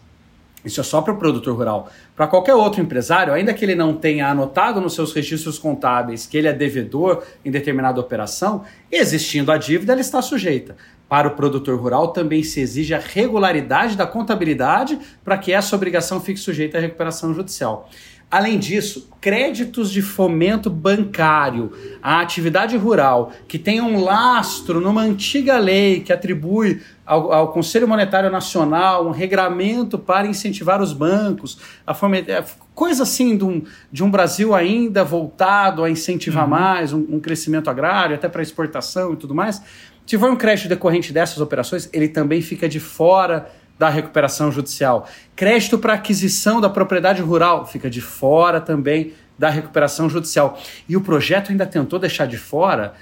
Isso 0.63 0.81
é 0.81 0.83
só 0.83 0.99
para 1.01 1.13
o 1.13 1.17
produtor 1.17 1.55
rural. 1.55 1.89
Para 2.15 2.27
qualquer 2.27 2.55
outro 2.55 2.81
empresário, 2.81 3.31
ainda 3.31 3.53
que 3.53 3.63
ele 3.63 3.75
não 3.75 3.93
tenha 3.93 4.27
anotado 4.27 4.81
nos 4.81 4.95
seus 4.95 5.13
registros 5.13 5.59
contábeis 5.59 6.25
que 6.25 6.35
ele 6.35 6.47
é 6.47 6.53
devedor 6.53 7.23
em 7.43 7.51
determinada 7.51 8.01
operação, 8.01 8.63
existindo 8.91 9.51
a 9.51 9.57
dívida, 9.57 9.93
ela 9.93 10.01
está 10.01 10.23
sujeita. 10.23 10.75
Para 11.07 11.27
o 11.27 11.31
produtor 11.31 11.79
rural, 11.79 12.07
também 12.07 12.41
se 12.41 12.59
exige 12.59 12.95
a 12.95 12.99
regularidade 12.99 13.95
da 13.95 14.07
contabilidade 14.07 14.97
para 15.23 15.37
que 15.37 15.51
essa 15.51 15.75
obrigação 15.75 16.19
fique 16.19 16.39
sujeita 16.39 16.79
à 16.79 16.81
recuperação 16.81 17.31
judicial. 17.31 17.87
Além 18.29 18.57
disso, 18.57 19.07
créditos 19.21 19.91
de 19.91 20.01
fomento 20.01 20.69
bancário 20.69 21.71
à 22.01 22.21
atividade 22.21 22.75
rural 22.75 23.31
que 23.47 23.57
tenham 23.57 23.89
um 23.89 24.03
lastro 24.03 24.81
numa 24.81 25.01
antiga 25.01 25.57
lei 25.57 26.01
que 26.01 26.11
atribui 26.11 26.81
ao, 27.05 27.31
ao 27.31 27.51
Conselho 27.51 27.87
Monetário 27.87 28.29
Nacional 28.29 29.07
um 29.07 29.11
regramento 29.11 29.97
para 29.97 30.27
incentivar 30.27 30.81
os 30.81 30.91
bancos, 30.91 31.57
a 31.85 31.93
fomentar, 31.93 32.35
é, 32.37 32.45
coisa 32.73 33.03
assim 33.03 33.37
de 33.37 33.45
um, 33.45 33.63
de 33.91 34.03
um 34.03 34.09
Brasil 34.09 34.53
ainda 34.53 35.03
voltado 35.03 35.83
a 35.83 35.89
incentivar 35.89 36.43
uhum. 36.43 36.49
mais 36.49 36.93
um, 36.93 37.05
um 37.09 37.19
crescimento 37.19 37.69
agrário, 37.69 38.15
até 38.15 38.27
para 38.27 38.41
exportação 38.41 39.13
e 39.13 39.15
tudo 39.15 39.33
mais. 39.33 39.61
Se 40.05 40.17
for 40.19 40.29
um 40.29 40.35
crédito 40.35 40.67
decorrente 40.67 41.11
dessas 41.11 41.39
operações, 41.39 41.89
ele 41.91 42.07
também 42.07 42.41
fica 42.41 42.69
de 42.69 42.79
fora 42.79 43.49
da 43.77 43.89
recuperação 43.89 44.51
judicial. 44.51 45.07
Crédito 45.35 45.77
para 45.77 45.93
aquisição 45.93 46.61
da 46.61 46.69
propriedade 46.69 47.21
rural 47.21 47.65
fica 47.65 47.89
de 47.89 48.01
fora 48.01 48.61
também 48.61 49.13
da 49.37 49.49
recuperação 49.49 50.09
judicial. 50.09 50.57
E 50.87 50.95
o 50.95 51.01
projeto 51.01 51.51
ainda 51.51 51.65
tentou 51.65 51.99
deixar 51.99 52.25
de 52.25 52.37
fora 52.37 52.93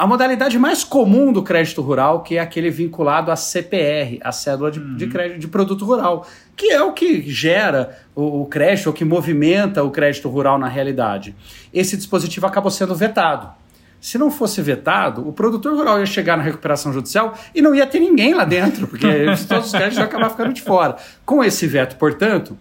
a 0.00 0.06
modalidade 0.06 0.58
mais 0.58 0.82
comum 0.82 1.30
do 1.30 1.42
crédito 1.42 1.82
rural, 1.82 2.22
que 2.22 2.38
é 2.38 2.40
aquele 2.40 2.70
vinculado 2.70 3.30
à 3.30 3.36
CPR, 3.36 4.18
a 4.22 4.32
cédula 4.32 4.70
de, 4.70 4.80
uhum. 4.80 4.96
de 4.96 5.06
crédito 5.08 5.38
de 5.38 5.46
produto 5.46 5.84
rural, 5.84 6.26
que 6.56 6.70
é 6.70 6.82
o 6.82 6.94
que 6.94 7.20
gera 7.30 7.98
o, 8.14 8.40
o 8.40 8.46
crédito, 8.46 8.88
o 8.88 8.92
que 8.94 9.04
movimenta 9.04 9.84
o 9.84 9.90
crédito 9.90 10.26
rural 10.30 10.58
na 10.58 10.68
realidade. 10.68 11.36
Esse 11.70 11.98
dispositivo 11.98 12.46
acabou 12.46 12.70
sendo 12.70 12.94
vetado. 12.94 13.59
Se 14.00 14.16
não 14.16 14.30
fosse 14.30 14.62
vetado, 14.62 15.28
o 15.28 15.32
produtor 15.32 15.74
rural 15.74 15.98
ia 15.98 16.06
chegar 16.06 16.36
na 16.36 16.42
recuperação 16.42 16.92
judicial 16.92 17.36
e 17.54 17.60
não 17.60 17.74
ia 17.74 17.86
ter 17.86 18.00
ninguém 18.00 18.32
lá 18.32 18.44
dentro, 18.44 18.88
porque 18.88 19.06
todos 19.46 19.66
os 19.66 19.72
créditos 19.72 19.98
iam 19.98 20.06
acabar 20.06 20.30
ficando 20.30 20.54
de 20.54 20.62
fora. 20.62 20.96
Com 21.24 21.44
esse 21.44 21.66
veto, 21.66 21.96
portanto, 21.96 22.56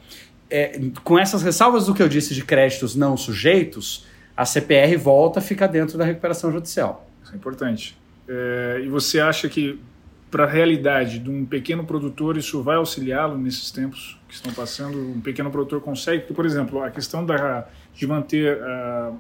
é, 0.50 0.80
com 1.04 1.18
essas 1.18 1.42
ressalvas 1.42 1.86
do 1.86 1.94
que 1.94 2.04
eu 2.04 2.10
disse 2.10 2.34
de 2.34 2.44
créditos 2.44 2.96
não 2.96 3.16
sujeitos, 3.16 4.06
a 4.36 4.46
CPR 4.46 4.98
volta, 4.98 5.40
fica 5.40 5.68
dentro 5.68 5.98
da 5.98 6.04
recuperação 6.04 6.52
judicial. 6.52 7.10
Isso 7.24 7.34
é 7.34 7.36
importante. 7.36 7.98
É, 8.28 8.82
e 8.84 8.90
você 8.90 9.20
acha 9.20 9.48
que 9.48 9.80
para 10.30 10.44
a 10.44 10.48
realidade 10.48 11.20
de 11.20 11.30
um 11.30 11.46
pequeno 11.46 11.84
produtor 11.84 12.38
isso 12.38 12.62
vai 12.62 12.76
auxiliá-lo 12.76 13.38
nesses 13.38 13.72
tempos 13.72 14.20
que 14.28 14.36
estão 14.36 14.54
passando? 14.54 14.98
Um 14.98 15.20
pequeno 15.20 15.50
produtor 15.50 15.82
consegue, 15.82 16.32
por 16.34 16.46
exemplo, 16.46 16.84
a 16.84 16.92
questão 16.92 17.26
da, 17.26 17.68
de 17.94 18.06
manter 18.06 18.58
uh, 18.58 19.16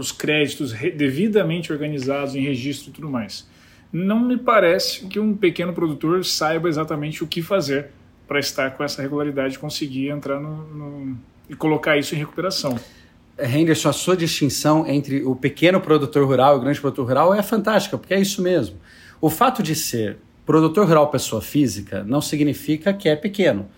os 0.00 0.12
créditos 0.12 0.72
devidamente 0.72 1.72
organizados 1.72 2.34
em 2.34 2.40
registro 2.40 2.90
e 2.90 2.92
tudo 2.92 3.08
mais. 3.08 3.48
Não 3.92 4.20
me 4.20 4.36
parece 4.36 5.06
que 5.06 5.18
um 5.18 5.34
pequeno 5.34 5.72
produtor 5.72 6.24
saiba 6.24 6.68
exatamente 6.68 7.22
o 7.24 7.26
que 7.26 7.40
fazer 7.40 7.90
para 8.26 8.40
estar 8.40 8.70
com 8.72 8.82
essa 8.82 9.00
regularidade 9.00 9.58
conseguir 9.58 10.08
entrar 10.08 10.40
no, 10.40 10.66
no, 10.66 11.18
e 11.48 11.54
colocar 11.54 11.96
isso 11.96 12.14
em 12.14 12.18
recuperação. 12.18 12.78
Henderson, 13.38 13.90
a 13.90 13.92
sua 13.92 14.16
distinção 14.16 14.86
entre 14.86 15.22
o 15.24 15.36
pequeno 15.36 15.80
produtor 15.80 16.26
rural 16.26 16.54
e 16.54 16.58
o 16.58 16.60
grande 16.60 16.80
produtor 16.80 17.06
rural 17.06 17.34
é 17.34 17.42
fantástica, 17.42 17.96
porque 17.96 18.14
é 18.14 18.20
isso 18.20 18.42
mesmo. 18.42 18.76
O 19.20 19.30
fato 19.30 19.62
de 19.62 19.74
ser 19.74 20.18
produtor 20.44 20.86
rural 20.86 21.10
pessoa 21.10 21.42
física 21.42 22.02
não 22.04 22.20
significa 22.20 22.92
que 22.92 23.08
é 23.08 23.16
pequeno. 23.16 23.68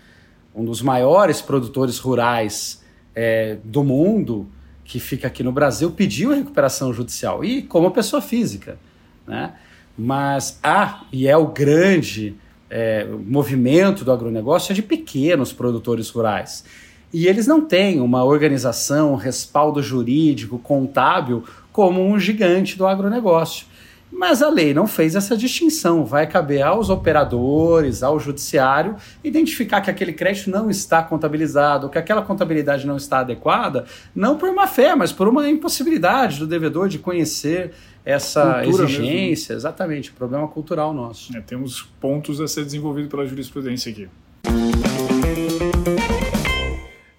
Um 0.55 0.65
dos 0.65 0.81
maiores 0.81 1.41
produtores 1.41 1.99
rurais 1.99 2.83
é, 3.15 3.59
do 3.65 3.83
mundo, 3.83 4.49
que 4.89 4.99
fica 4.99 5.29
aqui 5.29 5.43
no 5.43 5.53
Brasil, 5.53 5.91
pediu 5.91 6.31
recuperação 6.31 6.95
judicial, 6.95 7.45
e 7.45 7.61
como 7.61 7.91
pessoa 7.91 8.23
física. 8.23 8.79
Né? 9.27 9.53
Mas 9.97 10.59
há, 10.63 11.05
e 11.13 11.29
é 11.29 11.37
o 11.37 11.49
grande 11.49 12.35
é, 12.71 13.05
movimento 13.05 14.03
do 14.03 14.11
agronegócio, 14.11 14.73
é 14.73 14.75
de 14.75 14.81
pequenos 14.81 15.53
produtores 15.53 16.09
rurais. 16.09 16.65
E 17.13 17.27
eles 17.27 17.47
não 17.47 17.61
têm 17.61 18.01
uma 18.01 18.25
organização, 18.25 19.13
um 19.13 19.17
respaldo 19.17 19.83
jurídico, 19.83 20.59
contábil, 20.59 21.45
como 21.71 22.03
um 22.03 22.19
gigante 22.19 22.79
do 22.79 22.87
agronegócio. 22.87 23.67
Mas 24.11 24.43
a 24.43 24.49
lei 24.49 24.73
não 24.73 24.87
fez 24.87 25.15
essa 25.15 25.37
distinção. 25.37 26.05
Vai 26.05 26.27
caber 26.27 26.63
aos 26.63 26.89
operadores, 26.89 28.03
ao 28.03 28.19
judiciário, 28.19 28.97
identificar 29.23 29.81
que 29.81 29.91
aquele 29.91 30.13
crédito 30.13 30.51
não 30.51 30.71
está 30.71 31.03
contabilizado, 31.03 31.89
que 31.89 31.99
aquela 31.99 32.23
contabilidade 32.23 32.87
não 32.87 32.97
está 32.97 33.21
adequada, 33.21 33.85
não 34.15 34.37
por 34.39 34.53
má 34.55 34.67
fé, 34.67 34.95
mas 34.95 35.13
por 35.13 35.29
uma 35.29 35.49
impossibilidade 35.49 36.39
do 36.39 36.47
devedor 36.47 36.89
de 36.89 36.99
conhecer 36.99 37.73
essa 38.05 38.63
Cultura 38.63 38.85
exigência. 38.85 39.55
Mesmo. 39.55 39.69
Exatamente, 39.69 40.13
problema 40.13 40.49
cultural 40.49 40.95
nosso. 40.95 41.37
É, 41.37 41.41
temos 41.41 41.83
pontos 42.01 42.41
a 42.41 42.49
ser 42.49 42.65
desenvolvidos 42.65 43.11
pela 43.11 43.27
jurisprudência 43.27 43.93
aqui. 43.93 44.09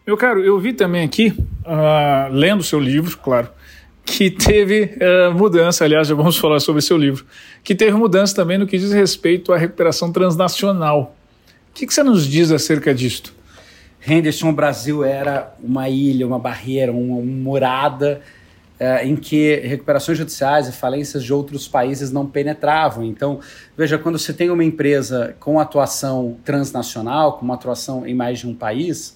Meu 0.06 0.18
caro, 0.18 0.44
eu 0.44 0.60
vi 0.60 0.74
também 0.74 1.06
aqui, 1.06 1.28
uh, 1.28 2.34
lendo 2.34 2.64
seu 2.64 2.80
livro, 2.80 3.16
claro, 3.20 3.50
que 4.10 4.32
teve 4.32 4.96
uh, 4.96 5.32
mudança, 5.36 5.86
aliás, 5.86 6.08
já 6.08 6.16
vamos 6.16 6.36
falar 6.36 6.60
sobre 6.60 6.82
seu 6.82 6.98
livro, 6.98 7.24
que 7.64 7.76
teve 7.76 7.92
mudança 7.92 8.36
também 8.36 8.58
no 8.58 8.66
que 8.66 8.76
diz 8.76 8.92
respeito 8.92 9.54
à 9.54 9.58
recuperação 9.58 10.12
transnacional. 10.12 11.16
O 11.70 11.74
que, 11.76 11.86
que 11.86 11.94
você 11.94 12.02
nos 12.02 12.26
diz 12.26 12.52
acerca 12.52 12.92
disto? 12.92 13.32
Henderson, 14.06 14.50
o 14.50 14.54
Brasil 14.54 15.04
era 15.04 15.54
uma 15.62 15.88
ilha, 15.90 16.26
uma 16.26 16.40
barreira, 16.40 16.92
uma, 16.92 17.18
uma 17.18 17.22
morada 17.22 18.20
uh, 18.80 19.06
em 19.06 19.16
que 19.16 19.58
recuperações 19.58 20.18
judiciais 20.18 20.68
e 20.68 20.72
falências 20.72 21.24
de 21.24 21.32
outros 21.32 21.68
países 21.68 22.12
não 22.12 22.26
penetravam. 22.26 23.04
Então, 23.04 23.40
veja, 23.78 24.00
quando 24.00 24.18
você 24.18 24.34
tem 24.34 24.50
uma 24.50 24.64
empresa 24.64 25.36
com 25.40 25.60
atuação 25.60 26.36
transnacional, 26.44 27.34
com 27.38 27.46
uma 27.46 27.54
atuação 27.54 28.08
em 28.08 28.16
mais 28.16 28.40
de 28.40 28.48
um 28.48 28.56
país, 28.56 29.16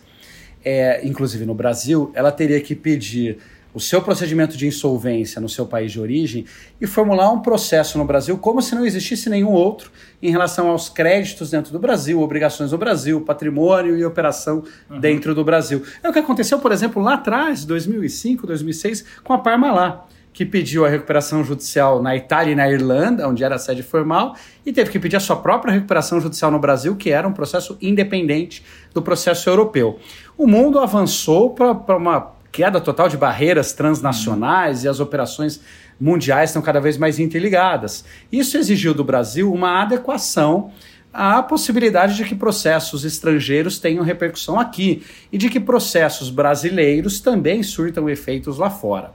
é, 0.63 1.01
inclusive 1.03 1.45
no 1.45 1.55
Brasil, 1.55 2.11
ela 2.13 2.31
teria 2.31 2.61
que 2.61 2.75
pedir 2.75 3.39
o 3.73 3.79
seu 3.79 4.01
procedimento 4.01 4.55
de 4.55 4.67
insolvência 4.67 5.41
no 5.41 5.49
seu 5.49 5.65
país 5.65 5.91
de 5.91 5.99
origem 5.99 6.45
e 6.79 6.85
formular 6.85 7.31
um 7.31 7.39
processo 7.39 7.97
no 7.97 8.05
Brasil 8.05 8.37
como 8.37 8.61
se 8.61 8.75
não 8.75 8.85
existisse 8.85 9.29
nenhum 9.29 9.51
outro 9.51 9.91
em 10.21 10.29
relação 10.29 10.69
aos 10.69 10.89
créditos 10.89 11.49
dentro 11.49 11.71
do 11.71 11.79
Brasil, 11.79 12.21
obrigações 12.21 12.71
do 12.71 12.77
Brasil, 12.77 13.21
patrimônio 13.21 13.97
e 13.97 14.05
operação 14.05 14.63
uhum. 14.89 14.99
dentro 14.99 15.33
do 15.33 15.43
Brasil. 15.43 15.83
É 16.03 16.09
o 16.09 16.13
que 16.13 16.19
aconteceu, 16.19 16.59
por 16.59 16.71
exemplo, 16.71 17.01
lá 17.01 17.15
atrás, 17.15 17.65
2005, 17.65 18.45
2006, 18.45 19.05
com 19.23 19.33
a 19.33 19.39
Parmalat 19.39 20.13
que 20.33 20.45
pediu 20.45 20.83
a 20.83 20.89
recuperação 20.89 21.43
judicial 21.43 22.01
na 22.01 22.15
Itália 22.15 22.53
e 22.53 22.55
na 22.55 22.69
Irlanda, 22.69 23.29
onde 23.29 23.43
era 23.43 23.55
a 23.55 23.59
sede 23.59 23.83
formal, 23.83 24.35
e 24.65 24.73
teve 24.73 24.89
que 24.89 24.99
pedir 24.99 25.15
a 25.15 25.19
sua 25.19 25.35
própria 25.35 25.71
recuperação 25.71 26.19
judicial 26.19 26.49
no 26.49 26.57
Brasil, 26.57 26.95
que 26.95 27.11
era 27.11 27.27
um 27.27 27.31
processo 27.31 27.77
independente 27.79 28.65
do 28.93 29.01
processo 29.01 29.47
europeu. 29.47 29.99
O 30.35 30.47
mundo 30.47 30.79
avançou 30.79 31.51
para 31.51 31.95
uma 31.95 32.33
queda 32.53 32.79
total 32.79 33.09
de 33.09 33.17
barreiras 33.17 33.73
transnacionais 33.73 34.83
e 34.83 34.87
as 34.87 34.99
operações 34.99 35.59
mundiais 35.99 36.51
estão 36.51 36.61
cada 36.61 36.79
vez 36.79 36.97
mais 36.97 37.17
interligadas. 37.19 38.05
Isso 38.31 38.57
exigiu 38.57 38.93
do 38.93 39.03
Brasil 39.03 39.51
uma 39.51 39.81
adequação 39.81 40.71
à 41.11 41.41
possibilidade 41.41 42.15
de 42.15 42.23
que 42.23 42.35
processos 42.35 43.03
estrangeiros 43.03 43.79
tenham 43.79 44.03
repercussão 44.03 44.59
aqui 44.59 45.03
e 45.31 45.37
de 45.37 45.49
que 45.49 45.59
processos 45.59 46.29
brasileiros 46.29 47.19
também 47.19 47.63
surtam 47.63 48.07
efeitos 48.07 48.59
lá 48.59 48.69
fora. 48.69 49.11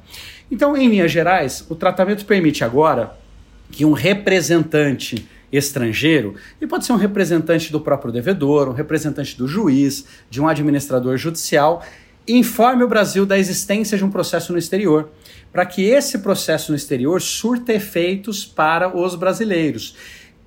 Então, 0.51 0.77
em 0.77 0.89
linhas 0.89 1.13
gerais, 1.13 1.65
o 1.69 1.77
tratamento 1.77 2.25
permite 2.25 2.65
agora 2.65 3.17
que 3.71 3.85
um 3.85 3.93
representante 3.93 5.29
estrangeiro, 5.53 6.35
e 6.61 6.67
pode 6.67 6.85
ser 6.85 6.93
um 6.93 6.97
representante 6.97 7.73
do 7.73 7.81
próprio 7.81 8.13
devedor, 8.13 8.69
um 8.69 8.73
representante 8.73 9.37
do 9.37 9.47
juiz, 9.47 10.05
de 10.29 10.41
um 10.41 10.49
administrador 10.49 11.17
judicial, 11.17 11.83
informe 12.29 12.85
o 12.85 12.89
Brasil 12.89 13.25
da 13.25 13.39
existência 13.39 13.97
de 13.97 14.05
um 14.05 14.11
processo 14.11 14.53
no 14.53 14.59
exterior, 14.59 15.11
para 15.53 15.65
que 15.65 15.85
esse 15.85 16.19
processo 16.19 16.73
no 16.73 16.77
exterior 16.77 17.21
surta 17.23 17.73
efeitos 17.73 18.45
para 18.45 18.97
os 18.97 19.15
brasileiros. 19.15 19.97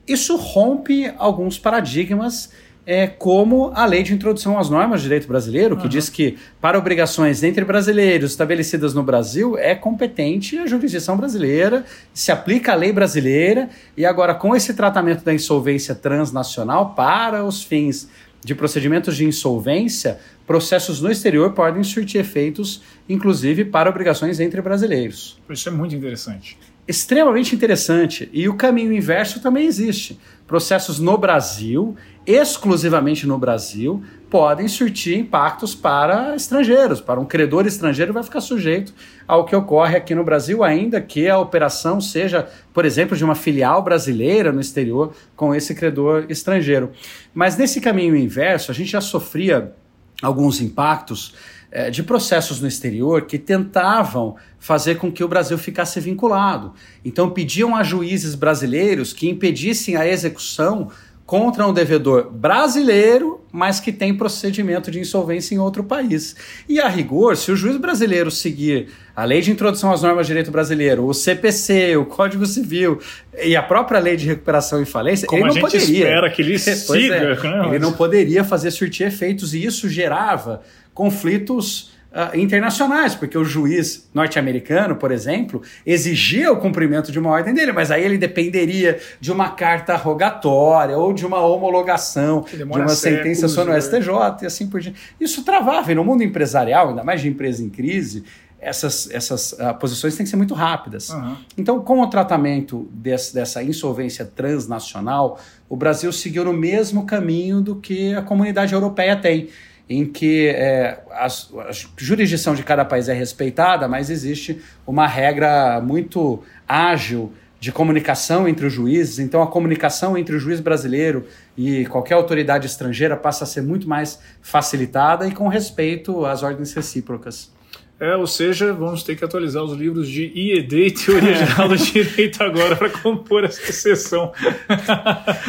Isso 0.08 0.36
rompe 0.36 1.12
alguns 1.18 1.58
paradigmas 1.58 2.52
é, 2.86 3.08
como 3.08 3.72
a 3.76 3.86
lei 3.86 4.04
de 4.04 4.14
introdução 4.14 4.58
às 4.58 4.70
normas 4.70 5.02
de 5.02 5.04
direito 5.04 5.28
brasileiro, 5.28 5.78
que 5.78 5.84
uhum. 5.84 5.90
diz 5.90 6.10
que 6.10 6.38
para 6.60 6.78
obrigações 6.78 7.44
entre 7.44 7.64
brasileiros 7.64 8.32
estabelecidas 8.32 8.94
no 8.94 9.04
Brasil 9.04 9.58
é 9.58 9.76
competente 9.76 10.58
a 10.58 10.66
jurisdição 10.66 11.16
brasileira, 11.16 11.86
se 12.14 12.32
aplica 12.32 12.72
a 12.72 12.76
lei 12.76 12.92
brasileira, 12.92 13.70
e 13.96 14.06
agora 14.06 14.34
com 14.34 14.56
esse 14.56 14.74
tratamento 14.74 15.24
da 15.24 15.34
insolvência 15.34 15.94
transnacional 15.94 16.94
para 16.96 17.44
os 17.44 17.64
fins 17.64 18.10
de 18.44 18.56
procedimentos 18.56 19.16
de 19.16 19.26
insolvência, 19.26 20.20
processos 20.48 21.02
no 21.02 21.12
exterior 21.12 21.54
podem 21.54 21.84
surtir 21.84 22.20
efeitos, 22.20 22.82
inclusive 23.08 23.66
para 23.66 23.90
obrigações 23.90 24.40
entre 24.40 24.62
brasileiros. 24.62 25.40
Isso 25.50 25.70
é 25.70 25.72
muito 25.72 25.96
interessante. 25.96 26.58
Extremamente 26.88 27.56
interessante. 27.56 28.30
E 28.34 28.50
o 28.50 28.56
caminho 28.56 28.92
inverso 28.92 29.40
também 29.40 29.66
existe. 29.66 30.20
Processos 30.48 31.00
no 31.00 31.18
Brasil 31.18 31.96
exclusivamente 32.26 33.26
no 33.26 33.38
Brasil, 33.38 34.04
podem 34.30 34.68
surtir 34.68 35.18
impactos 35.18 35.76
para 35.76 36.36
estrangeiros. 36.36 37.02
Para 37.02 37.20
um 37.20 37.26
credor 37.26 37.66
estrangeiro, 37.68 38.14
vai 38.14 38.24
ficar 38.24 38.40
sujeito 38.40 38.94
ao 39.28 39.46
que 39.46 39.56
ocorre 39.56 39.98
aqui 39.98 40.16
no 40.16 40.24
Brasil, 40.24 40.64
ainda 40.64 41.02
que 41.02 41.28
a 41.28 41.38
operação 41.38 42.00
seja, 42.00 42.48
por 42.74 42.86
exemplo, 42.86 43.18
de 43.18 43.26
uma 43.26 43.36
filial 43.36 43.84
brasileira 43.84 44.52
no 44.52 44.62
exterior 44.62 45.14
com 45.36 45.54
esse 45.54 45.76
credor 45.76 46.26
estrangeiro. 46.30 46.92
Mas 47.34 47.58
nesse 47.58 47.82
caminho 47.82 48.16
inverso, 48.16 48.72
a 48.72 48.74
gente 48.74 48.92
já 48.92 49.02
sofria 49.02 49.74
alguns 50.22 50.62
impactos 50.62 51.34
eh, 51.72 51.90
de 51.90 52.04
processos 52.04 52.62
no 52.62 52.68
exterior 52.68 53.24
que 53.24 53.38
tentavam 53.38 54.36
fazer 54.60 54.96
com 54.96 55.12
que 55.12 55.24
o 55.24 55.28
Brasil 55.28 55.58
ficasse 55.58 56.00
vinculado. 56.00 56.74
Então 57.04 57.32
pediam 57.32 57.76
a 57.76 57.82
juízes 57.82 58.36
brasileiros 58.36 59.14
que 59.14 59.30
impedissem 59.30 59.96
a 59.96 60.08
execução 60.08 60.90
contra 61.32 61.66
um 61.66 61.72
devedor 61.72 62.30
brasileiro, 62.30 63.40
mas 63.54 63.80
que 63.80 63.94
tem 63.94 64.14
procedimento 64.14 64.92
de 64.92 65.00
insolvência 65.00 65.56
em 65.56 65.60
outro 65.60 65.82
país. 65.82 66.36
E 66.68 66.78
a 66.78 66.90
rigor, 66.90 67.38
se 67.38 67.50
o 67.54 67.56
juiz 67.56 67.78
brasileiro 67.78 68.30
seguir 68.30 68.90
a 69.16 69.24
lei 69.24 69.40
de 69.40 69.50
introdução 69.50 69.94
às 69.94 70.02
normas 70.02 70.28
de 70.28 70.32
direito 70.32 70.52
brasileiro, 70.52 71.06
o 71.06 71.14
CPC, 71.14 71.96
o 71.96 72.04
Código 72.06 72.46
Civil 72.46 73.00
e 73.42 73.56
a 73.56 73.64
própria 73.64 73.98
lei 74.02 74.18
de 74.18 74.28
recuperação 74.28 74.82
e 74.82 74.86
falência, 74.86 75.26
Como 75.26 75.46
ele 75.46 75.54
não 75.54 75.62
poderia. 75.62 76.00
espera 76.00 76.30
que 76.30 76.42
ele 76.42 76.60
siga. 76.60 77.16
É, 77.16 77.36
né? 77.42 77.68
Ele 77.70 77.80
não 77.80 77.94
poderia 77.94 78.44
fazer 78.44 78.70
surtir 78.70 79.08
efeitos 79.08 79.54
e 79.54 79.64
isso 79.64 79.88
gerava 79.88 80.64
conflitos 80.94 81.94
uh, 82.12 82.38
internacionais, 82.38 83.16
porque 83.16 83.38
o 83.38 83.44
juiz 83.44 84.10
norte-americano, 84.14 84.96
por 84.96 85.12
exemplo, 85.12 85.62
exigia 85.86 86.52
o 86.52 86.58
cumprimento 86.58 87.12
de 87.12 87.20
uma 87.20 87.30
ordem 87.30 87.54
dele, 87.54 87.72
mas 87.72 87.90
aí 87.90 88.04
ele 88.04 88.18
dependeria 88.18 89.00
de 89.20 89.32
uma 89.32 89.50
carta 89.50 89.96
rogatória 89.96 90.98
ou 90.98 91.14
de 91.14 91.26
uma 91.26 91.40
homologação 91.40 92.46
de 92.52 92.64
uma 92.64 92.90
sentença 92.90 93.48
só 93.48 93.64
no 93.64 93.80
STJ 93.80 94.44
e 94.44 94.46
assim 94.46 94.68
por 94.68 94.80
diante. 94.80 95.00
Isso 95.20 95.44
travava, 95.44 95.92
e 95.92 95.96
no 95.96 96.04
mundo 96.04 96.24
empresarial, 96.24 96.90
ainda 96.90 97.04
mais 97.04 97.22
de 97.22 97.30
empresa 97.30 97.64
em 97.64 97.70
crise, 97.70 98.24
essas, 98.60 99.10
essas 99.10 99.54
uh, 99.54 99.74
posições 99.80 100.16
têm 100.16 100.24
que 100.24 100.30
ser 100.30 100.36
muito 100.36 100.54
rápidas. 100.54 101.10
Uhum. 101.10 101.36
Então, 101.58 101.80
com 101.82 102.00
o 102.00 102.08
tratamento 102.08 102.88
desse, 102.92 103.34
dessa 103.34 103.64
insolvência 103.64 104.24
transnacional, 104.24 105.40
o 105.68 105.76
Brasil 105.76 106.12
seguiu 106.12 106.46
no 106.46 106.54
mesmo 106.54 107.08
caminho 107.08 107.60
do 107.60 107.78
que 107.78 108.14
a 108.14 108.22
comunidade 108.22 108.74
europeia 108.74 109.16
tem 109.16 109.50
em 109.92 110.06
que 110.06 110.48
é, 110.48 111.04
a, 111.12 111.26
a 111.26 111.72
jurisdição 111.98 112.56
de 112.56 112.64
cada 112.64 112.86
país 112.86 113.10
é 113.10 113.14
respeitada, 113.14 113.88
mas 113.88 114.10
existe 114.10 114.62
uma 114.88 115.06
regra 115.06 115.82
muito 115.82 116.42
ágil 116.68 117.34
de 117.60 117.72
comunicação 117.72 118.48
entre 118.48 118.66
os 118.66 118.74
juízes, 118.74 119.20
então 119.20 119.42
a 119.44 119.48
comunicação 119.48 120.18
entre 120.18 120.36
o 120.36 120.40
juiz 120.40 120.60
brasileiro 120.60 121.26
e 121.56 121.86
qualquer 121.86 122.16
autoridade 122.16 122.66
estrangeira 122.66 123.16
passa 123.16 123.44
a 123.44 123.48
ser 123.48 123.62
muito 123.62 123.88
mais 123.88 124.20
facilitada 124.42 125.28
e 125.28 125.32
com 125.32 125.48
respeito 125.48 126.26
às 126.26 126.42
ordens 126.42 126.74
recíprocas. 126.74 127.52
É, 128.00 128.16
ou 128.16 128.26
seja, 128.26 128.74
vamos 128.74 129.04
ter 129.04 129.16
que 129.16 129.24
atualizar 129.24 129.64
os 129.64 129.74
livros 129.74 130.10
de 130.10 130.24
IED 130.34 130.76
e 130.76 130.90
Teoria 130.90 131.36
Geral 131.36 131.68
do 131.70 131.78
Direito 131.78 132.42
agora 132.42 132.76
para 132.76 132.90
compor 132.90 133.44
essa 133.44 133.72
sessão. 133.72 134.32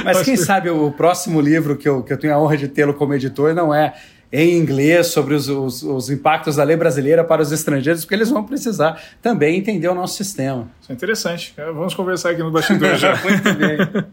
Mas 0.05 0.21
quem 0.21 0.37
sabe 0.37 0.69
o 0.69 0.91
próximo 0.91 1.41
livro 1.41 1.79
que 1.79 1.89
eu, 1.89 2.03
que 2.03 2.13
eu 2.13 2.19
tenho 2.19 2.35
a 2.35 2.39
honra 2.39 2.59
de 2.59 2.69
tê-lo 2.69 2.93
como 2.93 3.15
editor 3.15 3.55
não 3.55 3.75
é 3.75 3.95
em 4.33 4.57
inglês 4.57 5.09
sobre 5.09 5.35
os, 5.35 5.49
os, 5.49 5.83
os, 5.83 6.09
impactos 6.09 6.57
da 6.57 6.65
lei 6.65 6.77
brasileira 6.77 7.23
para 7.23 7.43
os 7.43 7.53
estrangeiros, 7.53 8.05
porque 8.05 8.15
eles 8.15 8.31
vão 8.31 8.43
precisar 8.43 9.01
também 9.21 9.59
entender 9.59 9.89
o 9.89 9.95
nosso 9.95 10.17
sistema. 10.17 10.71
Isso 10.81 10.91
é 10.91 10.95
interessante. 10.95 11.53
É, 11.57 11.67
vamos 11.71 11.95
conversar 11.95 12.31
aqui 12.31 12.43
no 12.43 12.51
bastidor 12.51 12.97
já. 12.97 13.15
Muito 13.23 13.55
bem. 13.55 14.07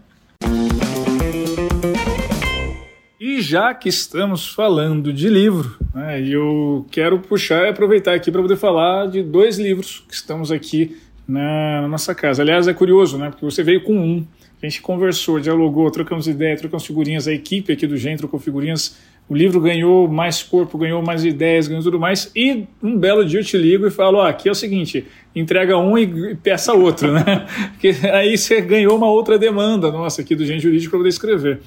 E 3.17 3.41
já 3.41 3.73
que 3.73 3.87
estamos 3.87 4.53
falando 4.53 5.13
de 5.13 5.29
livro, 5.29 5.77
né, 5.93 6.21
eu 6.21 6.85
quero 6.91 7.19
puxar 7.19 7.65
e 7.65 7.69
aproveitar 7.69 8.13
aqui 8.13 8.29
para 8.31 8.41
poder 8.41 8.57
falar 8.57 9.07
de 9.07 9.23
dois 9.23 9.57
livros 9.57 10.03
que 10.07 10.13
estamos 10.13 10.51
aqui 10.51 10.97
na, 11.27 11.81
na 11.81 11.87
nossa 11.87 12.13
casa. 12.13 12.41
Aliás, 12.41 12.67
é 12.67 12.73
curioso, 12.73 13.17
né? 13.17 13.29
Porque 13.29 13.45
você 13.45 13.63
veio 13.63 13.83
com 13.83 13.93
um, 13.93 14.25
a 14.61 14.65
gente 14.65 14.81
conversou, 14.81 15.39
dialogou, 15.39 15.89
trocamos 15.89 16.27
ideias, 16.27 16.59
trocamos 16.59 16.85
figurinhas, 16.85 17.27
a 17.27 17.33
equipe 17.33 17.71
aqui 17.71 17.87
do 17.87 17.95
Gen 17.95 18.17
trocou 18.17 18.39
figurinhas 18.39 18.97
o 19.29 19.35
livro 19.35 19.61
ganhou 19.61 20.07
mais 20.07 20.41
corpo, 20.41 20.75
ganhou 20.75 21.03
mais 21.03 21.23
ideias, 21.23 21.67
ganhou 21.67 21.83
tudo 21.83 21.99
mais, 21.99 22.31
e 22.35 22.65
um 22.81 22.97
belo 22.97 23.23
dia 23.23 23.39
eu 23.39 23.43
te 23.43 23.55
ligo 23.55 23.85
e 23.85 23.91
falo, 23.91 24.17
ó, 24.17 24.27
aqui 24.27 24.49
é 24.49 24.51
o 24.51 24.55
seguinte, 24.55 25.05
entrega 25.35 25.77
um 25.77 25.95
e 25.95 26.35
peça 26.35 26.73
outro, 26.73 27.13
né? 27.13 27.45
Porque 27.71 27.93
aí 28.11 28.35
você 28.35 28.59
ganhou 28.59 28.97
uma 28.97 29.09
outra 29.09 29.37
demanda 29.37 29.91
nossa 29.91 30.21
aqui 30.21 30.35
do 30.35 30.43
Gente 30.43 30.63
Jurídico 30.63 30.89
para 30.89 30.99
poder 30.99 31.09
escrever. 31.09 31.59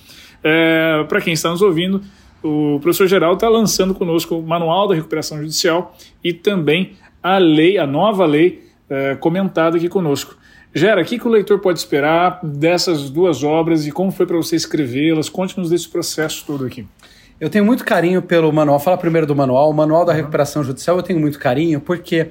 É, 0.43 1.05
para 1.09 1.21
quem 1.21 1.33
está 1.33 1.51
nos 1.51 1.63
ouvindo, 1.63 2.03
o 2.43 2.81
professor 2.81 3.07
Geral 3.07 3.35
está 3.35 3.49
lançando 3.49 3.95
conosco 3.95 4.37
o 4.37 4.43
Manual 4.43 4.89
da 4.89 4.97
Recuperação 4.97 5.39
Judicial 5.39 5.97
e 6.25 6.33
também 6.33 6.95
a 7.23 7.39
lei, 7.39 7.79
a 7.79 7.87
nova 7.87 8.27
lei 8.27 8.65
é, 8.91 9.15
comentada 9.15 9.77
aqui 9.77 9.89
conosco. 9.89 10.37
Gera, 10.75 11.03
o 11.03 11.05
que, 11.05 11.19
que 11.19 11.29
o 11.29 11.31
leitor 11.31 11.61
pode 11.61 11.79
esperar 11.79 12.41
dessas 12.43 13.11
duas 13.11 13.45
obras 13.45 13.87
e 13.87 13.93
como 13.93 14.11
foi 14.11 14.27
para 14.27 14.37
você 14.37 14.57
escrevê-las? 14.57 15.29
Conte-nos 15.29 15.71
desse 15.71 15.89
processo 15.89 16.45
todo 16.47 16.65
aqui. 16.65 16.87
Eu 17.43 17.51
tenho 17.51 17.65
muito 17.65 17.85
carinho 17.85 18.23
pelo 18.23 18.53
manual. 18.53 18.79
Fala 18.79 18.97
primeiro 18.97 19.27
do 19.27 19.35
manual. 19.35 19.69
O 19.69 19.75
manual 19.75 20.05
da 20.05 20.13
recuperação 20.13 20.63
judicial 20.63 20.97
eu 20.97 21.03
tenho 21.03 21.19
muito 21.19 21.41
carinho 21.41 21.81
porque 21.81 22.29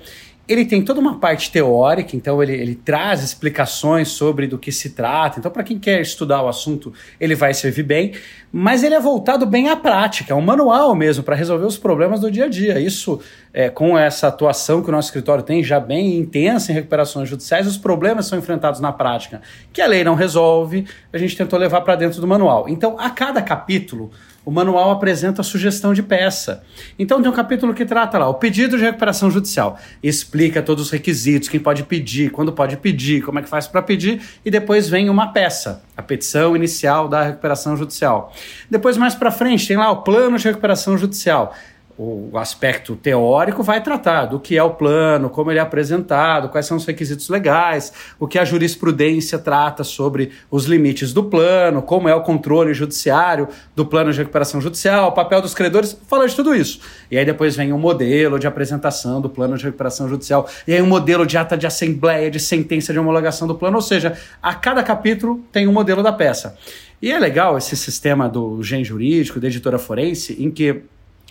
ele 0.47 0.63
tem 0.63 0.81
toda 0.81 1.01
uma 1.01 1.19
parte 1.19 1.51
teórica, 1.51 2.15
então 2.15 2.41
ele, 2.41 2.53
ele 2.53 2.75
traz 2.75 3.21
explicações 3.21 4.07
sobre 4.07 4.47
do 4.47 4.57
que 4.57 4.71
se 4.71 4.91
trata. 4.91 5.37
Então, 5.37 5.51
para 5.51 5.63
quem 5.63 5.77
quer 5.77 5.99
estudar 5.99 6.41
o 6.41 6.47
assunto, 6.47 6.93
ele 7.19 7.35
vai 7.35 7.53
servir 7.53 7.83
bem. 7.83 8.13
Mas 8.53 8.83
ele 8.83 8.95
é 8.95 9.01
voltado 9.01 9.45
bem 9.45 9.67
à 9.67 9.75
prática, 9.75 10.31
é 10.31 10.35
um 10.35 10.41
manual 10.41 10.95
mesmo 10.95 11.25
para 11.25 11.35
resolver 11.35 11.65
os 11.65 11.77
problemas 11.77 12.21
do 12.21 12.31
dia 12.31 12.45
a 12.45 12.49
dia. 12.49 12.79
Isso, 12.79 13.19
é, 13.53 13.69
com 13.69 13.97
essa 13.97 14.29
atuação 14.29 14.81
que 14.81 14.87
o 14.87 14.91
nosso 14.93 15.09
escritório 15.09 15.43
tem 15.43 15.61
já 15.61 15.79
bem 15.79 16.17
intensa 16.17 16.71
em 16.71 16.75
recuperações 16.75 17.27
judiciais, 17.27 17.67
os 17.67 17.77
problemas 17.77 18.27
são 18.27 18.39
enfrentados 18.39 18.79
na 18.79 18.93
prática, 18.93 19.41
que 19.73 19.81
a 19.81 19.87
lei 19.87 20.05
não 20.05 20.15
resolve, 20.15 20.85
a 21.11 21.17
gente 21.17 21.35
tentou 21.35 21.59
levar 21.59 21.81
para 21.81 21.97
dentro 21.97 22.21
do 22.21 22.27
manual. 22.27 22.69
Então, 22.69 22.97
a 22.97 23.09
cada 23.09 23.41
capítulo, 23.41 24.09
o 24.45 24.51
manual 24.51 24.91
apresenta 24.91 25.41
a 25.41 25.43
sugestão 25.43 25.93
de 25.93 26.01
peça. 26.01 26.63
Então 26.97 27.21
tem 27.21 27.29
um 27.29 27.33
capítulo 27.33 27.73
que 27.73 27.85
trata 27.85 28.17
lá 28.17 28.27
o 28.27 28.33
pedido 28.33 28.77
de 28.77 28.83
recuperação 28.83 29.29
judicial, 29.29 29.79
explica 30.01 30.61
todos 30.61 30.85
os 30.85 30.91
requisitos, 30.91 31.49
quem 31.49 31.59
pode 31.59 31.83
pedir, 31.83 32.31
quando 32.31 32.51
pode 32.51 32.77
pedir, 32.77 33.21
como 33.21 33.39
é 33.39 33.41
que 33.41 33.49
faz 33.49 33.67
para 33.67 33.81
pedir, 33.81 34.21
e 34.43 34.49
depois 34.49 34.89
vem 34.89 35.09
uma 35.09 35.31
peça, 35.31 35.83
a 35.95 36.01
petição 36.01 36.55
inicial 36.55 37.07
da 37.07 37.23
recuperação 37.23 37.77
judicial. 37.77 38.33
Depois 38.69 38.97
mais 38.97 39.15
para 39.15 39.31
frente 39.31 39.67
tem 39.67 39.77
lá 39.77 39.91
o 39.91 40.01
plano 40.03 40.37
de 40.37 40.45
recuperação 40.45 40.97
judicial 40.97 41.53
o 41.97 42.37
aspecto 42.37 42.95
teórico 42.95 43.63
vai 43.63 43.81
tratar 43.81 44.25
do 44.25 44.39
que 44.39 44.57
é 44.57 44.63
o 44.63 44.71
plano, 44.71 45.29
como 45.29 45.51
ele 45.51 45.59
é 45.59 45.61
apresentado, 45.61 46.49
quais 46.49 46.65
são 46.65 46.77
os 46.77 46.85
requisitos 46.85 47.29
legais, 47.29 47.91
o 48.19 48.27
que 48.27 48.39
a 48.39 48.45
jurisprudência 48.45 49.37
trata 49.37 49.83
sobre 49.83 50.31
os 50.49 50.65
limites 50.65 51.13
do 51.13 51.23
plano, 51.23 51.81
como 51.81 52.09
é 52.09 52.15
o 52.15 52.21
controle 52.21 52.73
judiciário 52.73 53.47
do 53.75 53.85
plano 53.85 54.11
de 54.11 54.17
recuperação 54.17 54.61
judicial, 54.61 55.09
o 55.09 55.11
papel 55.11 55.41
dos 55.41 55.53
credores, 55.53 55.97
fala 56.07 56.27
de 56.27 56.35
tudo 56.35 56.55
isso. 56.55 56.79
E 57.09 57.17
aí 57.17 57.25
depois 57.25 57.55
vem 57.55 57.73
um 57.73 57.79
modelo 57.79 58.39
de 58.39 58.47
apresentação 58.47 59.21
do 59.21 59.29
plano 59.29 59.57
de 59.57 59.63
recuperação 59.63 60.07
judicial, 60.07 60.47
e 60.67 60.73
aí 60.73 60.81
um 60.81 60.87
modelo 60.87 61.25
de 61.25 61.37
ata 61.37 61.57
de 61.57 61.67
assembleia, 61.67 62.31
de 62.31 62.39
sentença 62.39 62.93
de 62.93 62.99
homologação 62.99 63.47
do 63.47 63.55
plano, 63.55 63.75
ou 63.75 63.81
seja, 63.81 64.17
a 64.41 64.53
cada 64.53 64.83
capítulo 64.83 65.43
tem 65.51 65.67
um 65.67 65.73
modelo 65.73 66.01
da 66.01 66.11
peça. 66.11 66.57
E 67.01 67.11
é 67.11 67.17
legal 67.17 67.57
esse 67.57 67.75
sistema 67.75 68.29
do 68.29 68.61
gen 68.61 68.83
jurídico, 68.83 69.39
da 69.39 69.47
editora 69.47 69.79
forense, 69.79 70.37
em 70.39 70.51
que 70.51 70.83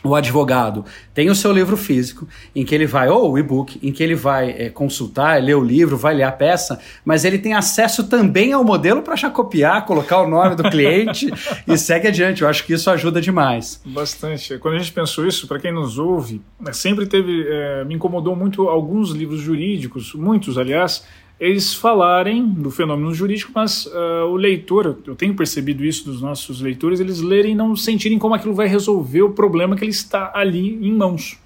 o 0.02 0.14
advogado 0.14 0.84
tem 1.12 1.28
o 1.28 1.34
seu 1.34 1.52
livro 1.52 1.76
físico, 1.76 2.26
em 2.54 2.64
que 2.64 2.74
ele 2.74 2.86
vai, 2.86 3.08
ou 3.08 3.32
o 3.32 3.38
e-book, 3.38 3.78
em 3.82 3.92
que 3.92 4.02
ele 4.02 4.14
vai 4.14 4.50
é, 4.50 4.70
consultar, 4.70 5.42
ler 5.42 5.54
o 5.54 5.62
livro, 5.62 5.96
vai 5.96 6.14
ler 6.14 6.22
a 6.22 6.32
peça, 6.32 6.80
mas 7.04 7.24
ele 7.24 7.38
tem 7.38 7.54
acesso 7.54 8.04
também 8.04 8.52
ao 8.52 8.64
modelo 8.64 9.02
para 9.02 9.16
já 9.16 9.28
copiar, 9.28 9.84
colocar 9.84 10.22
o 10.22 10.28
nome 10.28 10.54
do 10.54 10.62
cliente 10.64 11.30
e 11.68 11.76
segue 11.76 12.08
adiante. 12.08 12.42
Eu 12.42 12.48
acho 12.48 12.64
que 12.64 12.72
isso 12.72 12.90
ajuda 12.90 13.20
demais. 13.20 13.80
Bastante. 13.84 14.58
Quando 14.58 14.74
a 14.76 14.78
gente 14.78 14.92
pensou 14.92 15.26
isso, 15.26 15.46
para 15.46 15.58
quem 15.58 15.72
nos 15.72 15.98
ouve, 15.98 16.40
né, 16.58 16.72
sempre 16.72 17.06
teve, 17.06 17.46
é, 17.48 17.84
me 17.84 17.94
incomodou 17.94 18.34
muito 18.34 18.68
alguns 18.68 19.10
livros 19.10 19.40
jurídicos, 19.40 20.14
muitos, 20.14 20.56
aliás, 20.56 21.04
eles 21.40 21.72
falarem 21.72 22.46
do 22.46 22.70
fenômeno 22.70 23.14
jurídico, 23.14 23.50
mas 23.54 23.86
uh, 23.86 24.26
o 24.26 24.36
leitor, 24.36 24.98
eu 25.06 25.16
tenho 25.16 25.34
percebido 25.34 25.82
isso 25.82 26.04
dos 26.04 26.20
nossos 26.20 26.60
leitores, 26.60 27.00
eles 27.00 27.22
lerem 27.22 27.52
e 27.52 27.54
não 27.54 27.74
sentirem 27.74 28.18
como 28.18 28.34
aquilo 28.34 28.52
vai 28.52 28.66
resolver 28.66 29.22
o 29.22 29.30
problema 29.30 29.74
que 29.74 29.82
ele 29.82 29.90
está 29.90 30.30
ali 30.34 30.78
em 30.86 30.92
mãos. 30.92 31.38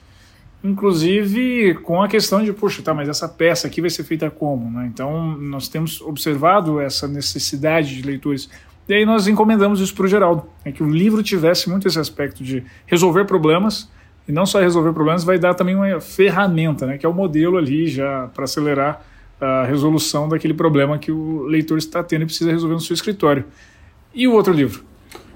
Inclusive 0.65 1.75
com 1.75 2.03
a 2.03 2.09
questão 2.09 2.43
de, 2.43 2.53
poxa, 2.53 2.83
tá, 2.83 2.93
mas 2.93 3.09
essa 3.09 3.29
peça 3.29 3.69
aqui 3.69 3.81
vai 3.81 3.89
ser 3.89 4.03
feita 4.03 4.29
como? 4.29 4.69
Né? 4.69 4.91
Então, 4.93 5.37
nós 5.37 5.69
temos 5.69 6.01
observado 6.01 6.81
essa 6.81 7.07
necessidade 7.07 7.95
de 7.95 8.03
leitores. 8.03 8.51
E 8.89 8.95
aí 8.95 9.07
nós 9.07 9.29
encomendamos 9.29 9.81
isso 9.81 9.95
para 9.95 10.07
o 10.07 10.09
Geraldo, 10.09 10.45
é 10.65 10.73
que 10.73 10.83
o 10.83 10.91
livro 10.91 11.23
tivesse 11.23 11.71
muito 11.71 11.87
esse 11.87 12.01
aspecto 12.01 12.43
de 12.43 12.65
resolver 12.85 13.27
problemas, 13.27 13.89
e 14.27 14.33
não 14.33 14.45
só 14.45 14.59
resolver 14.59 14.93
problemas, 14.93 15.23
vai 15.23 15.39
dar 15.39 15.55
também 15.55 15.77
uma 15.77 16.01
ferramenta, 16.01 16.85
né, 16.85 16.99
que 16.99 17.07
é 17.07 17.09
o 17.09 17.15
modelo 17.15 17.57
ali 17.57 17.87
já 17.87 18.29
para 18.35 18.45
acelerar 18.45 19.13
a 19.40 19.64
resolução 19.64 20.29
daquele 20.29 20.55
problema 20.55 20.99
que 20.99 21.11
o 21.11 21.42
leitor 21.44 21.79
está 21.79 22.03
tendo 22.03 22.23
e 22.23 22.27
precisa 22.27 22.51
resolver 22.51 22.75
no 22.75 22.81
seu 22.81 22.94
escritório. 22.94 23.44
E 24.14 24.29
o 24.29 24.33
outro 24.33 24.53
livro? 24.53 24.85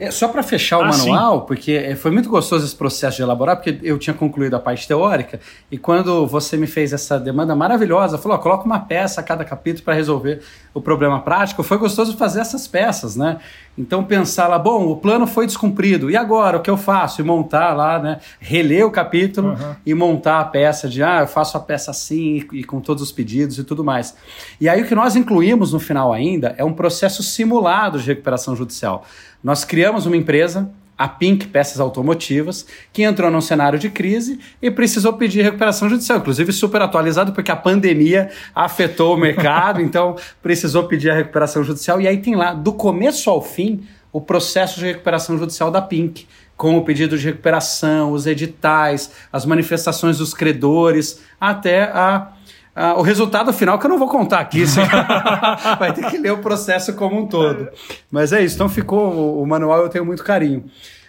É, 0.00 0.12
só 0.12 0.28
para 0.28 0.44
fechar 0.44 0.78
o 0.78 0.82
ah, 0.82 0.88
manual, 0.88 1.40
sim. 1.40 1.46
porque 1.46 1.72
é, 1.72 1.96
foi 1.96 2.12
muito 2.12 2.28
gostoso 2.28 2.64
esse 2.64 2.74
processo 2.74 3.16
de 3.16 3.22
elaborar, 3.22 3.56
porque 3.56 3.80
eu 3.82 3.98
tinha 3.98 4.14
concluído 4.14 4.54
a 4.54 4.60
parte 4.60 4.86
teórica, 4.86 5.40
e 5.70 5.76
quando 5.76 6.24
você 6.26 6.56
me 6.56 6.68
fez 6.68 6.92
essa 6.92 7.18
demanda 7.18 7.54
maravilhosa, 7.56 8.16
falou: 8.16 8.38
coloca 8.38 8.64
uma 8.64 8.78
peça 8.78 9.20
a 9.20 9.24
cada 9.24 9.44
capítulo 9.44 9.84
para 9.84 9.94
resolver 9.94 10.40
o 10.72 10.80
problema 10.80 11.20
prático, 11.20 11.64
foi 11.64 11.78
gostoso 11.78 12.16
fazer 12.16 12.40
essas 12.40 12.68
peças, 12.68 13.16
né? 13.16 13.38
Então 13.78 14.02
pensar 14.02 14.48
lá, 14.48 14.58
bom, 14.58 14.88
o 14.88 14.96
plano 14.96 15.24
foi 15.24 15.46
descumprido, 15.46 16.10
e 16.10 16.16
agora 16.16 16.58
o 16.58 16.60
que 16.60 16.68
eu 16.68 16.76
faço? 16.76 17.20
E 17.20 17.24
montar 17.24 17.72
lá, 17.74 18.00
né? 18.00 18.18
Reler 18.40 18.84
o 18.84 18.90
capítulo 18.90 19.50
uhum. 19.50 19.76
e 19.86 19.94
montar 19.94 20.40
a 20.40 20.44
peça 20.44 20.88
de, 20.88 21.00
ah, 21.00 21.20
eu 21.20 21.28
faço 21.28 21.56
a 21.56 21.60
peça 21.60 21.92
assim, 21.92 22.44
e, 22.52 22.58
e 22.58 22.64
com 22.64 22.80
todos 22.80 23.02
os 23.02 23.12
pedidos 23.12 23.56
e 23.56 23.62
tudo 23.62 23.84
mais. 23.84 24.16
E 24.60 24.68
aí 24.68 24.82
o 24.82 24.86
que 24.86 24.96
nós 24.96 25.14
incluímos 25.14 25.72
no 25.72 25.78
final 25.78 26.12
ainda 26.12 26.56
é 26.58 26.64
um 26.64 26.72
processo 26.72 27.22
simulado 27.22 28.00
de 28.00 28.06
recuperação 28.06 28.56
judicial. 28.56 29.04
Nós 29.42 29.64
criamos 29.64 30.06
uma 30.06 30.16
empresa, 30.16 30.68
a 30.98 31.06
Pink 31.06 31.46
Peças 31.46 31.78
Automotivas, 31.78 32.66
que 32.92 33.04
entrou 33.04 33.30
num 33.30 33.40
cenário 33.40 33.78
de 33.78 33.88
crise 33.88 34.40
e 34.60 34.68
precisou 34.70 35.12
pedir 35.12 35.42
recuperação 35.42 35.88
judicial, 35.88 36.18
inclusive 36.18 36.52
super 36.52 36.82
atualizado 36.82 37.32
porque 37.32 37.52
a 37.52 37.56
pandemia 37.56 38.30
afetou 38.52 39.14
o 39.14 39.16
mercado, 39.16 39.80
então 39.82 40.16
precisou 40.42 40.88
pedir 40.88 41.10
a 41.10 41.14
recuperação 41.14 41.62
judicial. 41.62 42.00
E 42.00 42.08
aí 42.08 42.18
tem 42.18 42.34
lá 42.34 42.52
do 42.52 42.72
começo 42.72 43.30
ao 43.30 43.40
fim 43.40 43.86
o 44.12 44.20
processo 44.20 44.80
de 44.80 44.86
recuperação 44.86 45.38
judicial 45.38 45.70
da 45.70 45.80
Pink, 45.80 46.26
com 46.56 46.76
o 46.76 46.84
pedido 46.84 47.16
de 47.16 47.26
recuperação, 47.26 48.10
os 48.10 48.26
editais, 48.26 49.12
as 49.32 49.46
manifestações 49.46 50.18
dos 50.18 50.34
credores, 50.34 51.20
até 51.40 51.84
a 51.84 52.32
Uh, 52.78 52.96
o 52.96 53.02
resultado 53.02 53.52
final 53.52 53.76
que 53.76 53.86
eu 53.86 53.90
não 53.90 53.98
vou 53.98 54.08
contar 54.08 54.38
aqui, 54.38 54.64
você 54.64 54.80
vai 55.80 55.92
ter 55.92 56.08
que 56.08 56.16
ler 56.16 56.30
o 56.30 56.38
processo 56.38 56.92
como 56.92 57.18
um 57.18 57.26
todo. 57.26 57.68
Mas 58.08 58.32
é 58.32 58.44
isso, 58.44 58.54
então 58.54 58.68
ficou 58.68 59.12
o, 59.12 59.42
o 59.42 59.46
manual, 59.46 59.80
eu 59.80 59.88
tenho 59.88 60.06
muito 60.06 60.22
carinho. 60.22 60.64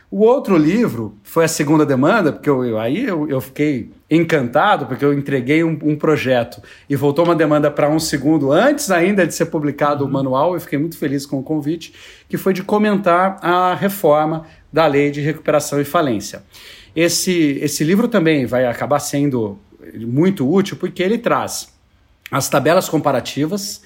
O 0.09 0.23
outro 0.23 0.57
livro 0.57 1.15
foi 1.21 1.45
a 1.45 1.47
segunda 1.47 1.85
demanda, 1.85 2.33
porque 2.33 2.49
eu, 2.49 2.65
eu 2.65 2.79
aí 2.79 3.05
eu, 3.05 3.29
eu, 3.29 3.39
fiquei 3.39 3.91
encantado, 4.09 4.87
porque 4.87 5.05
eu 5.05 5.13
entreguei 5.13 5.63
um, 5.63 5.77
um 5.83 5.95
projeto 5.95 6.59
e 6.89 6.95
voltou 6.95 7.23
uma 7.23 7.35
demanda 7.35 7.69
para 7.69 7.87
um 7.87 7.99
segundo 7.99 8.51
antes 8.51 8.89
ainda 8.89 9.27
de 9.27 9.35
ser 9.35 9.45
publicado 9.45 10.03
uhum. 10.03 10.09
o 10.09 10.13
manual, 10.13 10.57
e 10.57 10.59
fiquei 10.59 10.79
muito 10.79 10.97
feliz 10.97 11.27
com 11.27 11.37
o 11.37 11.43
convite, 11.43 11.93
que 12.27 12.35
foi 12.35 12.51
de 12.51 12.63
comentar 12.63 13.37
a 13.43 13.75
reforma 13.75 14.45
da 14.73 14.87
lei 14.87 15.11
de 15.11 15.21
recuperação 15.21 15.79
e 15.79 15.85
falência. 15.85 16.41
esse, 16.95 17.59
esse 17.61 17.83
livro 17.83 18.07
também 18.07 18.47
vai 18.47 18.65
acabar 18.65 18.97
sendo 18.97 19.59
muito 19.95 20.51
útil 20.51 20.77
porque 20.77 21.01
ele 21.03 21.17
traz 21.17 21.73
as 22.31 22.47
tabelas 22.49 22.87
comparativas 22.87 23.81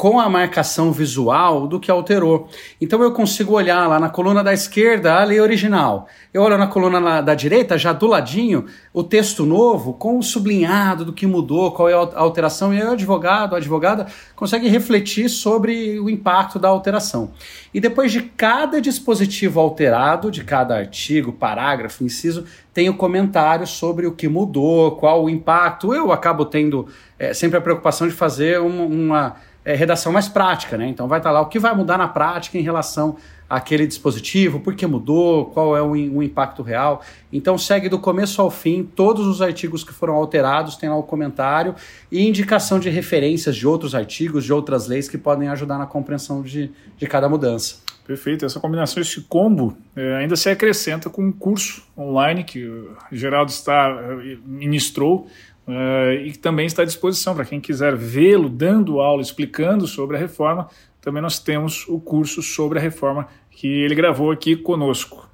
com 0.00 0.18
a 0.18 0.30
marcação 0.30 0.92
visual 0.92 1.66
do 1.66 1.78
que 1.78 1.90
alterou. 1.90 2.48
Então 2.80 3.02
eu 3.02 3.12
consigo 3.12 3.52
olhar 3.52 3.86
lá 3.86 4.00
na 4.00 4.08
coluna 4.08 4.42
da 4.42 4.50
esquerda 4.50 5.20
a 5.20 5.24
lei 5.24 5.38
original. 5.38 6.08
Eu 6.32 6.40
olho 6.40 6.56
na 6.56 6.66
coluna 6.66 7.20
da 7.20 7.34
direita, 7.34 7.76
já 7.76 7.92
do 7.92 8.06
ladinho, 8.06 8.64
o 8.94 9.02
texto 9.02 9.44
novo 9.44 9.92
com 9.92 10.18
o 10.18 10.22
sublinhado 10.22 11.04
do 11.04 11.12
que 11.12 11.26
mudou, 11.26 11.72
qual 11.72 11.86
é 11.86 11.92
a 11.92 12.18
alteração, 12.18 12.72
e 12.72 12.80
aí 12.80 12.88
o 12.88 12.92
advogado, 12.92 13.54
a 13.54 13.58
advogada, 13.58 14.06
consegue 14.40 14.68
refletir 14.68 15.28
sobre 15.28 16.00
o 16.00 16.08
impacto 16.08 16.58
da 16.58 16.66
alteração. 16.66 17.32
E 17.74 17.78
depois 17.78 18.10
de 18.10 18.22
cada 18.22 18.80
dispositivo 18.80 19.60
alterado, 19.60 20.30
de 20.30 20.42
cada 20.42 20.78
artigo, 20.78 21.30
parágrafo, 21.30 22.02
inciso, 22.02 22.46
tem 22.72 22.88
o 22.88 22.94
comentário 22.94 23.66
sobre 23.66 24.06
o 24.06 24.12
que 24.12 24.26
mudou, 24.28 24.92
qual 24.92 25.24
o 25.24 25.28
impacto. 25.28 25.92
Eu 25.92 26.10
acabo 26.10 26.46
tendo 26.46 26.88
é, 27.18 27.34
sempre 27.34 27.58
a 27.58 27.60
preocupação 27.60 28.08
de 28.08 28.14
fazer 28.14 28.58
uma, 28.62 28.84
uma 28.84 29.36
é, 29.62 29.74
redação 29.74 30.10
mais 30.10 30.26
prática, 30.26 30.78
né? 30.78 30.88
Então 30.88 31.06
vai 31.06 31.18
estar 31.18 31.30
lá 31.30 31.42
o 31.42 31.46
que 31.50 31.58
vai 31.58 31.74
mudar 31.74 31.98
na 31.98 32.08
prática 32.08 32.56
em 32.56 32.62
relação 32.62 33.18
àquele 33.50 33.84
dispositivo, 33.84 34.60
por 34.60 34.76
que 34.76 34.86
mudou, 34.86 35.46
qual 35.46 35.76
é 35.76 35.82
o, 35.82 35.90
o, 35.90 36.22
impacto 36.22 36.62
real. 36.62 37.02
Então 37.32 37.58
segue 37.58 37.88
do 37.88 37.98
começo 37.98 38.40
ao 38.40 38.48
fim 38.48 38.84
todos 38.84 39.26
os 39.26 39.42
artigos 39.42 39.82
que 39.82 39.92
foram 39.92 40.14
alterados, 40.14 40.76
tem 40.76 40.88
lá 40.88 40.96
o 40.96 41.02
comentário 41.02 41.74
e 42.12 42.24
indicação 42.24 42.78
de 42.78 42.88
referências 42.88 43.56
de 43.56 43.66
outros 43.66 43.92
artigos, 43.92 44.44
de 44.44 44.52
outras 44.52 44.86
leis 44.86 45.08
que 45.08 45.18
podem 45.18 45.48
ajudar 45.48 45.78
na 45.78 45.86
compreensão 45.86 46.42
de, 46.42 46.70
de 46.96 47.06
cada 47.08 47.28
mudança. 47.28 47.80
Perfeito. 48.06 48.44
Essa 48.44 48.60
combinação, 48.60 49.02
esse 49.02 49.20
combo, 49.22 49.76
é, 49.94 50.16
ainda 50.16 50.36
se 50.36 50.48
acrescenta 50.48 51.10
com 51.10 51.22
um 51.22 51.32
curso 51.32 51.84
online 51.98 52.44
que 52.44 52.64
o 52.64 52.96
Geraldo 53.10 53.50
está 53.50 53.88
é, 53.88 54.36
ministrou 54.46 55.26
Uh, 55.70 56.26
e 56.26 56.32
também 56.32 56.66
está 56.66 56.82
à 56.82 56.84
disposição 56.84 57.32
para 57.32 57.44
quem 57.44 57.60
quiser 57.60 57.94
vê-lo 57.94 58.48
dando 58.48 58.98
aula, 58.98 59.22
explicando 59.22 59.86
sobre 59.86 60.16
a 60.16 60.18
reforma. 60.18 60.68
Também 61.00 61.22
nós 61.22 61.38
temos 61.38 61.86
o 61.88 62.00
curso 62.00 62.42
sobre 62.42 62.78
a 62.78 62.82
reforma 62.82 63.28
que 63.60 63.68
ele 63.68 63.94
gravou 63.94 64.30
aqui 64.30 64.56
conosco. 64.56 65.28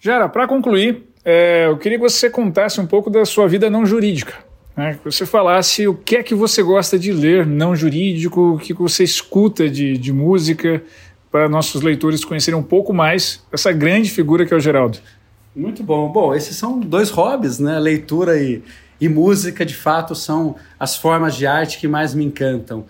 Jara, 0.00 0.26
para 0.26 0.48
concluir, 0.48 1.02
é, 1.22 1.66
eu 1.66 1.76
queria 1.76 1.98
que 1.98 2.02
você 2.02 2.30
contasse 2.30 2.80
um 2.80 2.86
pouco 2.86 3.10
da 3.10 3.26
sua 3.26 3.46
vida 3.46 3.68
não 3.68 3.84
jurídica. 3.84 4.32
Né? 4.74 4.94
Que 4.94 5.04
você 5.04 5.26
falasse 5.26 5.86
o 5.86 5.92
que 5.92 6.16
é 6.16 6.22
que 6.22 6.34
você 6.34 6.62
gosta 6.62 6.98
de 6.98 7.12
ler 7.12 7.44
não 7.44 7.76
jurídico, 7.76 8.54
o 8.54 8.58
que 8.58 8.72
você 8.72 9.04
escuta 9.04 9.68
de, 9.68 9.98
de 9.98 10.14
música, 10.14 10.82
para 11.30 11.46
nossos 11.46 11.82
leitores 11.82 12.24
conhecerem 12.24 12.58
um 12.58 12.62
pouco 12.62 12.94
mais 12.94 13.44
essa 13.52 13.70
grande 13.70 14.10
figura 14.10 14.46
que 14.46 14.54
é 14.54 14.56
o 14.56 14.60
Geraldo. 14.60 14.96
Muito 15.54 15.82
bom. 15.82 16.10
Bom, 16.10 16.34
esses 16.34 16.56
são 16.56 16.80
dois 16.80 17.10
hobbies, 17.10 17.58
né? 17.58 17.78
Leitura 17.78 18.40
e, 18.40 18.62
e 18.98 19.10
música, 19.10 19.66
de 19.66 19.74
fato, 19.74 20.14
são 20.14 20.56
as 20.80 20.96
formas 20.96 21.36
de 21.36 21.46
arte 21.46 21.78
que 21.78 21.86
mais 21.86 22.14
me 22.14 22.24
encantam. 22.24 22.86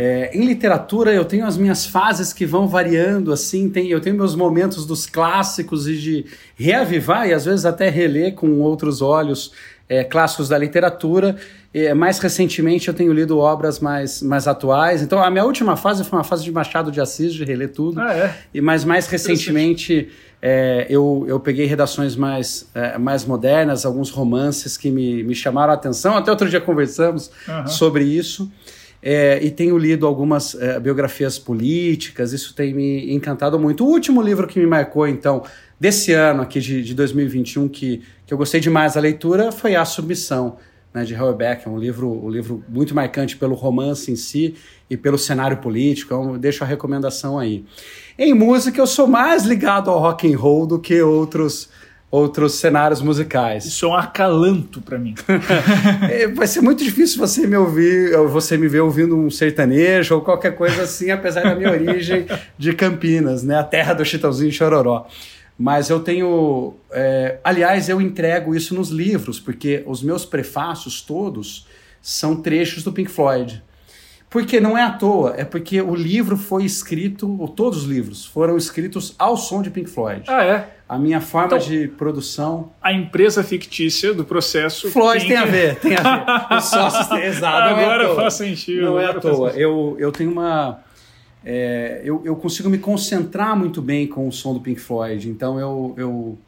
É, 0.00 0.30
em 0.32 0.44
literatura, 0.44 1.12
eu 1.12 1.24
tenho 1.24 1.44
as 1.44 1.58
minhas 1.58 1.84
fases 1.84 2.32
que 2.32 2.46
vão 2.46 2.68
variando, 2.68 3.32
assim, 3.32 3.68
tem, 3.68 3.88
eu 3.88 4.00
tenho 4.00 4.14
meus 4.14 4.36
momentos 4.36 4.86
dos 4.86 5.06
clássicos 5.06 5.88
e 5.88 5.96
de 5.96 6.26
reavivar 6.54 7.26
e 7.26 7.32
às 7.34 7.46
vezes 7.46 7.64
até 7.64 7.88
reler 7.88 8.34
com 8.34 8.60
outros 8.60 9.02
olhos 9.02 9.50
é, 9.88 10.04
clássicos 10.04 10.48
da 10.48 10.56
literatura. 10.56 11.34
É, 11.74 11.92
mais 11.94 12.20
recentemente 12.20 12.86
eu 12.86 12.94
tenho 12.94 13.12
lido 13.12 13.38
obras 13.38 13.80
mais, 13.80 14.22
mais 14.22 14.46
atuais. 14.46 15.02
Então 15.02 15.20
a 15.20 15.28
minha 15.32 15.44
última 15.44 15.76
fase 15.76 16.04
foi 16.04 16.16
uma 16.16 16.24
fase 16.24 16.44
de 16.44 16.52
Machado 16.52 16.92
de 16.92 17.00
Assis, 17.00 17.34
de 17.34 17.42
reler 17.42 17.72
tudo. 17.72 18.00
Ah, 18.00 18.14
é? 18.14 18.36
E 18.54 18.60
mais, 18.60 18.84
mais 18.84 19.08
recentemente 19.08 20.10
é, 20.40 20.86
eu, 20.88 21.24
eu 21.26 21.40
peguei 21.40 21.66
redações 21.66 22.14
mais, 22.14 22.70
é, 22.72 22.96
mais 22.98 23.24
modernas, 23.24 23.84
alguns 23.84 24.10
romances 24.10 24.76
que 24.76 24.92
me, 24.92 25.24
me 25.24 25.34
chamaram 25.34 25.72
a 25.72 25.74
atenção. 25.74 26.16
Até 26.16 26.30
outro 26.30 26.48
dia 26.48 26.60
conversamos 26.60 27.32
uhum. 27.48 27.66
sobre 27.66 28.04
isso. 28.04 28.48
É, 29.02 29.38
e 29.42 29.50
tenho 29.50 29.78
lido 29.78 30.06
algumas 30.06 30.54
é, 30.54 30.78
biografias 30.80 31.38
políticas, 31.38 32.32
isso 32.32 32.54
tem 32.54 32.74
me 32.74 33.12
encantado 33.14 33.58
muito. 33.58 33.84
O 33.84 33.88
último 33.88 34.20
livro 34.20 34.46
que 34.46 34.58
me 34.58 34.66
marcou, 34.66 35.06
então, 35.06 35.42
desse 35.78 36.12
ano 36.12 36.42
aqui 36.42 36.60
de, 36.60 36.82
de 36.82 36.94
2021, 36.94 37.68
que, 37.68 38.02
que 38.26 38.34
eu 38.34 38.38
gostei 38.38 38.60
demais 38.60 38.94
da 38.94 39.00
leitura, 39.00 39.52
foi 39.52 39.76
A 39.76 39.84
Submissão, 39.84 40.56
né, 40.92 41.04
de 41.04 41.14
Howard 41.14 41.38
Beck, 41.38 41.66
é 41.66 41.70
um 41.70 41.78
livro, 41.78 42.10
um 42.24 42.28
livro 42.28 42.64
muito 42.68 42.94
marcante 42.94 43.36
pelo 43.36 43.54
romance 43.54 44.10
em 44.10 44.16
si 44.16 44.56
e 44.90 44.96
pelo 44.96 45.18
cenário 45.18 45.58
político, 45.58 46.14
então 46.14 46.38
deixo 46.38 46.64
a 46.64 46.66
recomendação 46.66 47.38
aí. 47.38 47.64
Em 48.18 48.34
música 48.34 48.80
eu 48.80 48.86
sou 48.86 49.06
mais 49.06 49.44
ligado 49.44 49.90
ao 49.90 50.00
rock 50.00 50.32
and 50.32 50.36
roll 50.36 50.66
do 50.66 50.78
que 50.78 51.00
outros 51.00 51.68
outros 52.10 52.54
cenários 52.54 53.02
musicais. 53.02 53.66
Isso 53.66 53.84
é 53.84 53.88
um 53.88 53.94
acalanto 53.94 54.80
para 54.80 54.98
mim. 54.98 55.14
é, 56.10 56.26
vai 56.28 56.46
ser 56.46 56.60
muito 56.60 56.82
difícil 56.82 57.18
você 57.18 57.46
me 57.46 57.56
ouvir, 57.56 58.16
você 58.28 58.56
me 58.56 58.66
ver 58.66 58.80
ouvindo 58.80 59.16
um 59.16 59.30
sertanejo 59.30 60.14
ou 60.14 60.20
qualquer 60.22 60.54
coisa 60.54 60.82
assim, 60.82 61.10
apesar 61.10 61.42
da 61.42 61.54
minha 61.54 61.70
origem 61.70 62.26
de 62.56 62.72
Campinas, 62.72 63.42
né, 63.42 63.58
a 63.58 63.64
terra 63.64 63.92
do 63.92 64.04
Chitãozinho 64.04 64.48
e 64.48 64.52
Chororó. 64.52 65.06
Mas 65.58 65.90
eu 65.90 65.98
tenho. 65.98 66.74
É, 66.92 67.38
aliás, 67.42 67.88
eu 67.88 68.00
entrego 68.00 68.54
isso 68.54 68.74
nos 68.74 68.90
livros, 68.90 69.40
porque 69.40 69.82
os 69.86 70.02
meus 70.02 70.24
prefácios 70.24 71.02
todos 71.02 71.66
são 72.00 72.36
trechos 72.36 72.84
do 72.84 72.92
Pink 72.92 73.10
Floyd. 73.10 73.60
Porque 74.30 74.60
não 74.60 74.76
é 74.76 74.82
à 74.82 74.90
toa, 74.90 75.34
é 75.36 75.44
porque 75.44 75.80
o 75.80 75.94
livro 75.94 76.36
foi 76.36 76.64
escrito, 76.64 77.40
ou 77.40 77.48
todos 77.48 77.84
os 77.84 77.84
livros 77.84 78.26
foram 78.26 78.56
escritos 78.56 79.14
ao 79.18 79.36
som 79.36 79.62
de 79.62 79.70
Pink 79.70 79.88
Floyd. 79.88 80.24
Ah, 80.28 80.44
é? 80.44 80.68
A 80.86 80.98
minha 80.98 81.20
forma 81.20 81.56
então, 81.56 81.58
de 81.58 81.88
produção. 81.88 82.70
A 82.82 82.92
empresa 82.92 83.42
fictícia 83.42 84.12
do 84.12 84.24
processo. 84.24 84.90
Floyd 84.90 85.20
tem, 85.20 85.28
tem 85.28 85.36
a 85.38 85.44
ver, 85.44 85.76
tem 85.76 85.96
a 85.96 86.02
ver. 86.02 86.56
Os 86.56 86.64
sócios 86.68 87.06
têm. 87.06 87.24
Exato. 87.24 87.74
Agora 87.74 88.04
é 88.04 88.14
faz 88.14 88.34
sentido. 88.34 88.82
Não 88.82 88.98
é 88.98 89.06
à 89.06 89.14
toa. 89.14 89.50
Eu, 89.50 89.96
eu 89.98 90.12
tenho 90.12 90.30
uma 90.30 90.82
é, 91.44 92.02
eu, 92.04 92.22
eu, 92.24 92.36
consigo 92.36 92.68
me 92.68 92.78
concentrar 92.78 93.56
muito 93.56 93.80
bem 93.80 94.06
com 94.06 94.26
o 94.26 94.32
som 94.32 94.52
do 94.52 94.60
Pink 94.60 94.80
Floyd. 94.80 95.28
Então 95.28 95.58
eu, 95.58 95.94
eu 95.96 96.38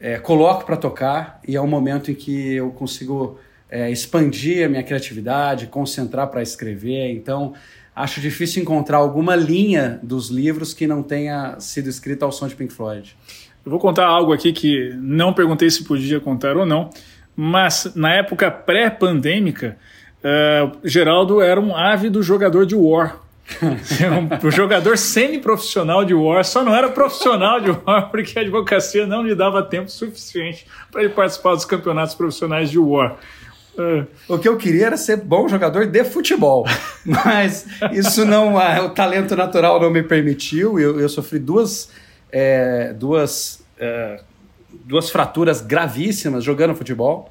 é, 0.00 0.18
coloco 0.18 0.64
para 0.64 0.76
tocar 0.76 1.40
e 1.46 1.54
é 1.54 1.60
um 1.60 1.66
momento 1.66 2.10
em 2.10 2.14
que 2.14 2.54
eu 2.54 2.70
consigo 2.70 3.38
é, 3.72 3.90
expandir 3.90 4.66
a 4.66 4.68
minha 4.68 4.82
criatividade, 4.82 5.66
concentrar 5.66 6.28
para 6.28 6.42
escrever. 6.42 7.10
Então 7.10 7.54
acho 7.96 8.20
difícil 8.20 8.62
encontrar 8.62 8.98
alguma 8.98 9.34
linha 9.34 9.98
dos 10.02 10.28
livros 10.28 10.74
que 10.74 10.86
não 10.86 11.02
tenha 11.02 11.58
sido 11.58 11.88
escrita 11.88 12.26
ao 12.26 12.30
som 12.30 12.46
de 12.46 12.54
Pink 12.54 12.72
Floyd. 12.72 13.16
Eu 13.64 13.70
vou 13.70 13.80
contar 13.80 14.06
algo 14.06 14.32
aqui 14.32 14.52
que 14.52 14.94
não 15.00 15.32
perguntei 15.32 15.70
se 15.70 15.84
podia 15.84 16.20
contar 16.20 16.54
ou 16.56 16.66
não, 16.66 16.90
mas 17.34 17.90
na 17.94 18.12
época 18.12 18.50
pré-pandêmica, 18.50 19.78
uh, 20.18 20.76
Geraldo 20.84 21.40
era 21.40 21.58
um 21.58 21.74
ávido 21.74 22.22
jogador 22.22 22.66
de 22.66 22.74
War 22.74 23.22
um 24.42 24.50
jogador 24.50 24.96
semi-profissional 24.96 26.04
de 26.04 26.14
War, 26.14 26.44
só 26.44 26.62
não 26.62 26.74
era 26.74 26.88
profissional 26.88 27.60
de 27.60 27.70
War 27.70 28.10
porque 28.10 28.38
a 28.38 28.42
advocacia 28.42 29.06
não 29.06 29.22
lhe 29.22 29.34
dava 29.34 29.62
tempo 29.62 29.90
suficiente 29.90 30.66
para 30.90 31.02
ele 31.02 31.12
participar 31.12 31.54
dos 31.54 31.64
campeonatos 31.64 32.14
profissionais 32.14 32.70
de 32.70 32.78
War. 32.78 33.16
O 34.28 34.38
que 34.38 34.48
eu 34.48 34.56
queria 34.56 34.86
era 34.86 34.96
ser 34.96 35.16
bom 35.16 35.48
jogador 35.48 35.86
de 35.86 36.04
futebol, 36.04 36.66
mas 37.04 37.66
isso 37.92 38.24
não, 38.24 38.56
o 38.56 38.90
talento 38.90 39.34
natural 39.34 39.80
não 39.80 39.90
me 39.90 40.02
permitiu. 40.02 40.78
Eu, 40.78 41.00
eu 41.00 41.08
sofri 41.08 41.38
duas, 41.38 41.90
é, 42.30 42.92
duas, 42.92 43.64
é, 43.78 44.20
duas 44.84 45.10
fraturas 45.10 45.60
gravíssimas 45.60 46.44
jogando 46.44 46.74
futebol. 46.74 47.30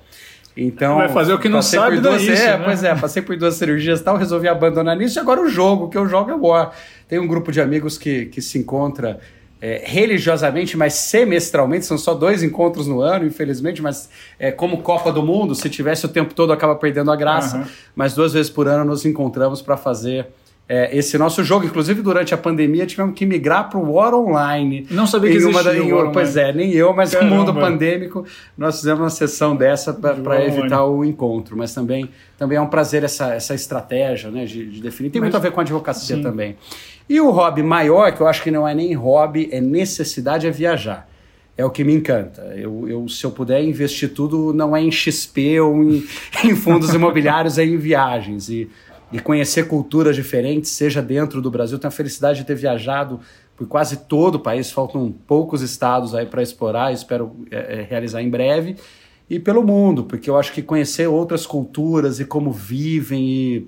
Então, 0.55 0.97
vai 0.97 1.09
fazer 1.09 1.33
o 1.33 1.39
que 1.39 1.47
não 1.47 1.61
sabe 1.61 1.95
por 1.95 2.01
duas, 2.01 2.21
isso, 2.21 2.31
é, 2.31 2.57
né? 2.57 2.63
Pois 2.65 2.83
é, 2.83 2.93
passei 2.93 3.21
por 3.21 3.37
duas 3.37 3.55
cirurgias 3.55 4.01
e 4.01 4.03
tal, 4.03 4.17
resolvi 4.17 4.49
abandonar 4.49 4.97
nisso 4.97 5.17
e 5.17 5.21
agora 5.21 5.41
o 5.41 5.47
jogo, 5.47 5.89
que 5.89 5.97
eu 5.97 6.07
jogo 6.07 6.29
é 6.31 6.35
War. 6.35 6.71
Tem 7.07 7.19
um 7.19 7.27
grupo 7.27 7.51
de 7.51 7.61
amigos 7.61 7.97
que, 7.97 8.25
que 8.25 8.41
se 8.41 8.57
encontra 8.57 9.19
é, 9.61 9.83
religiosamente, 9.85 10.75
mas 10.75 10.93
semestralmente, 10.95 11.85
são 11.85 11.97
só 11.97 12.15
dois 12.15 12.41
encontros 12.41 12.87
no 12.87 12.99
ano, 12.99 13.25
infelizmente, 13.25 13.81
mas 13.81 14.09
é, 14.39 14.51
como 14.51 14.81
Copa 14.81 15.11
do 15.11 15.21
Mundo, 15.21 15.53
se 15.53 15.69
tivesse 15.69 16.03
o 16.05 16.09
tempo 16.09 16.33
todo 16.33 16.51
acaba 16.51 16.75
perdendo 16.75 17.11
a 17.11 17.15
graça, 17.15 17.57
uhum. 17.57 17.65
mas 17.95 18.15
duas 18.15 18.33
vezes 18.33 18.49
por 18.49 18.67
ano 18.67 18.83
nos 18.83 19.05
encontramos 19.05 19.61
para 19.61 19.77
fazer 19.77 20.27
é, 20.71 20.97
esse 20.97 21.17
nosso 21.17 21.43
jogo. 21.43 21.65
Inclusive, 21.65 22.01
durante 22.01 22.33
a 22.33 22.37
pandemia, 22.37 22.85
tivemos 22.85 23.13
que 23.13 23.25
migrar 23.25 23.69
para 23.69 23.77
o 23.77 23.91
War 23.91 24.15
Online. 24.15 24.87
Não 24.89 25.05
sabia 25.05 25.29
que 25.29 25.35
existia 25.35 25.63
da, 25.63 25.77
em, 25.77 25.91
War 25.91 26.11
Pois 26.13 26.37
é, 26.37 26.53
nem 26.53 26.71
eu, 26.71 26.93
mas 26.93 27.11
Caramba. 27.11 27.29
no 27.29 27.35
mundo 27.35 27.53
pandêmico, 27.53 28.25
nós 28.57 28.77
fizemos 28.77 29.01
uma 29.01 29.09
sessão 29.09 29.53
dessa 29.53 29.93
para 29.93 30.45
evitar 30.45 30.85
o 30.85 31.03
encontro. 31.03 31.57
Mas 31.57 31.73
também, 31.73 32.09
também 32.37 32.57
é 32.57 32.61
um 32.61 32.67
prazer 32.67 33.03
essa, 33.03 33.33
essa 33.33 33.53
estratégia 33.53 34.31
né, 34.31 34.45
de, 34.45 34.65
de 34.71 34.81
definir. 34.81 35.09
Tem 35.09 35.19
mas, 35.19 35.27
muito 35.27 35.35
a 35.35 35.41
ver 35.41 35.51
com 35.51 35.59
a 35.59 35.63
advocacia 35.63 36.15
sim. 36.15 36.21
também. 36.21 36.55
E 37.09 37.19
o 37.19 37.29
hobby 37.31 37.61
maior, 37.61 38.13
que 38.13 38.21
eu 38.21 38.27
acho 38.27 38.41
que 38.41 38.49
não 38.49 38.65
é 38.65 38.73
nem 38.73 38.93
hobby, 38.93 39.49
é 39.51 39.59
necessidade, 39.59 40.47
é 40.47 40.51
viajar 40.51 41.11
é 41.57 41.65
o 41.65 41.69
que 41.69 41.83
me 41.83 41.93
encanta. 41.93 42.41
Eu, 42.55 42.87
eu, 42.87 43.07
se 43.09 43.23
eu 43.23 43.29
puder 43.29 43.61
investir 43.61 44.13
tudo, 44.13 44.53
não 44.53 44.75
é 44.75 44.81
em 44.81 44.89
XP 44.89 45.59
ou 45.59 45.83
em, 45.83 46.03
em 46.45 46.55
fundos 46.55 46.93
imobiliários, 46.93 47.57
é 47.59 47.65
em 47.65 47.77
viagens. 47.77 48.49
E 48.49 48.69
e 49.11 49.19
conhecer 49.19 49.67
culturas 49.67 50.15
diferentes, 50.15 50.71
seja 50.71 51.01
dentro 51.01 51.41
do 51.41 51.51
Brasil. 51.51 51.77
Tenho 51.77 51.89
a 51.89 51.91
felicidade 51.91 52.39
de 52.39 52.45
ter 52.45 52.55
viajado 52.55 53.19
por 53.55 53.67
quase 53.67 53.97
todo 53.97 54.35
o 54.35 54.39
país, 54.39 54.71
faltam 54.71 55.13
poucos 55.27 55.61
estados 55.61 56.15
aí 56.15 56.25
para 56.25 56.41
explorar, 56.41 56.91
espero 56.91 57.35
é, 57.51 57.79
é, 57.79 57.81
realizar 57.83 58.21
em 58.21 58.29
breve, 58.29 58.75
e 59.29 59.39
pelo 59.39 59.63
mundo, 59.63 60.03
porque 60.03 60.29
eu 60.29 60.37
acho 60.37 60.51
que 60.51 60.61
conhecer 60.61 61.07
outras 61.07 61.45
culturas 61.45 62.19
e 62.19 62.25
como 62.25 62.51
vivem 62.51 63.23
e, 63.29 63.67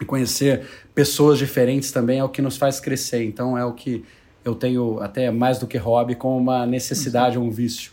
e 0.00 0.04
conhecer 0.04 0.66
pessoas 0.94 1.38
diferentes 1.38 1.92
também 1.92 2.18
é 2.18 2.24
o 2.24 2.28
que 2.28 2.42
nos 2.42 2.56
faz 2.56 2.80
crescer. 2.80 3.24
Então 3.24 3.56
é 3.56 3.64
o 3.64 3.72
que 3.72 4.04
eu 4.44 4.54
tenho 4.54 5.00
até 5.00 5.30
mais 5.30 5.58
do 5.58 5.66
que 5.66 5.78
hobby, 5.78 6.14
como 6.14 6.36
uma 6.36 6.66
necessidade, 6.66 7.38
um 7.38 7.50
vício. 7.50 7.92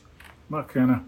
Bacana. 0.50 1.04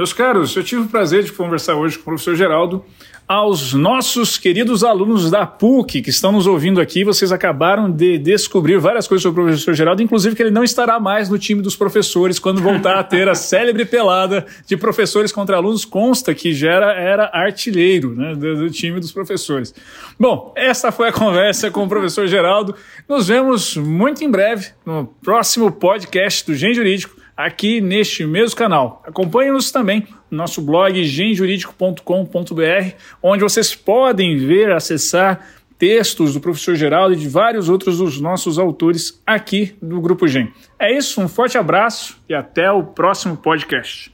Meus 0.00 0.14
caros, 0.14 0.56
eu 0.56 0.64
tive 0.64 0.80
o 0.80 0.86
prazer 0.86 1.24
de 1.24 1.30
conversar 1.30 1.74
hoje 1.74 1.98
com 1.98 2.00
o 2.00 2.04
professor 2.04 2.34
Geraldo. 2.34 2.82
Aos 3.28 3.74
nossos 3.74 4.38
queridos 4.38 4.82
alunos 4.82 5.30
da 5.30 5.44
PUC 5.44 6.00
que 6.00 6.08
estão 6.08 6.32
nos 6.32 6.46
ouvindo 6.46 6.80
aqui, 6.80 7.04
vocês 7.04 7.30
acabaram 7.30 7.90
de 7.90 8.16
descobrir 8.16 8.78
várias 8.78 9.06
coisas 9.06 9.22
sobre 9.22 9.42
o 9.42 9.44
professor 9.44 9.74
Geraldo, 9.74 10.02
inclusive 10.02 10.34
que 10.34 10.42
ele 10.42 10.50
não 10.50 10.64
estará 10.64 10.98
mais 10.98 11.28
no 11.28 11.38
time 11.38 11.60
dos 11.60 11.76
professores 11.76 12.38
quando 12.38 12.62
voltar 12.62 12.98
a 12.98 13.04
ter 13.04 13.28
a 13.28 13.34
célebre 13.36 13.84
pelada 13.84 14.46
de 14.66 14.74
professores 14.74 15.32
contra 15.32 15.58
alunos. 15.58 15.84
Consta 15.84 16.34
que 16.34 16.54
Gera 16.54 16.94
era 16.94 17.30
artilheiro 17.34 18.14
né, 18.14 18.34
do, 18.34 18.56
do 18.56 18.70
time 18.70 19.00
dos 19.00 19.12
professores. 19.12 19.74
Bom, 20.18 20.50
essa 20.56 20.90
foi 20.90 21.08
a 21.08 21.12
conversa 21.12 21.70
com 21.70 21.84
o 21.84 21.88
professor 21.90 22.26
Geraldo. 22.26 22.74
Nos 23.06 23.28
vemos 23.28 23.76
muito 23.76 24.24
em 24.24 24.30
breve 24.30 24.68
no 24.86 25.06
próximo 25.22 25.70
podcast 25.70 26.46
do 26.46 26.54
Gen 26.54 26.72
Jurídico 26.72 27.19
aqui 27.46 27.80
neste 27.80 28.24
mesmo 28.24 28.56
canal. 28.56 29.02
Acompanhe-nos 29.06 29.70
também 29.70 30.06
no 30.30 30.38
nosso 30.38 30.62
blog 30.62 31.02
genjuridico.com.br, 31.04 32.94
onde 33.22 33.42
vocês 33.42 33.74
podem 33.74 34.36
ver, 34.36 34.72
acessar 34.72 35.46
textos 35.78 36.34
do 36.34 36.40
professor 36.40 36.74
Geraldo 36.74 37.14
e 37.14 37.18
de 37.18 37.28
vários 37.28 37.70
outros 37.70 37.98
dos 37.98 38.20
nossos 38.20 38.58
autores 38.58 39.20
aqui 39.26 39.74
do 39.80 40.00
Grupo 40.00 40.28
Gen. 40.28 40.52
É 40.78 40.94
isso, 40.94 41.20
um 41.20 41.28
forte 41.28 41.56
abraço 41.56 42.18
e 42.28 42.34
até 42.34 42.70
o 42.70 42.84
próximo 42.84 43.36
podcast. 43.36 44.12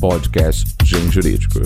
Podcast 0.00 0.72
Gen 0.84 1.10
Jurídico. 1.10 1.60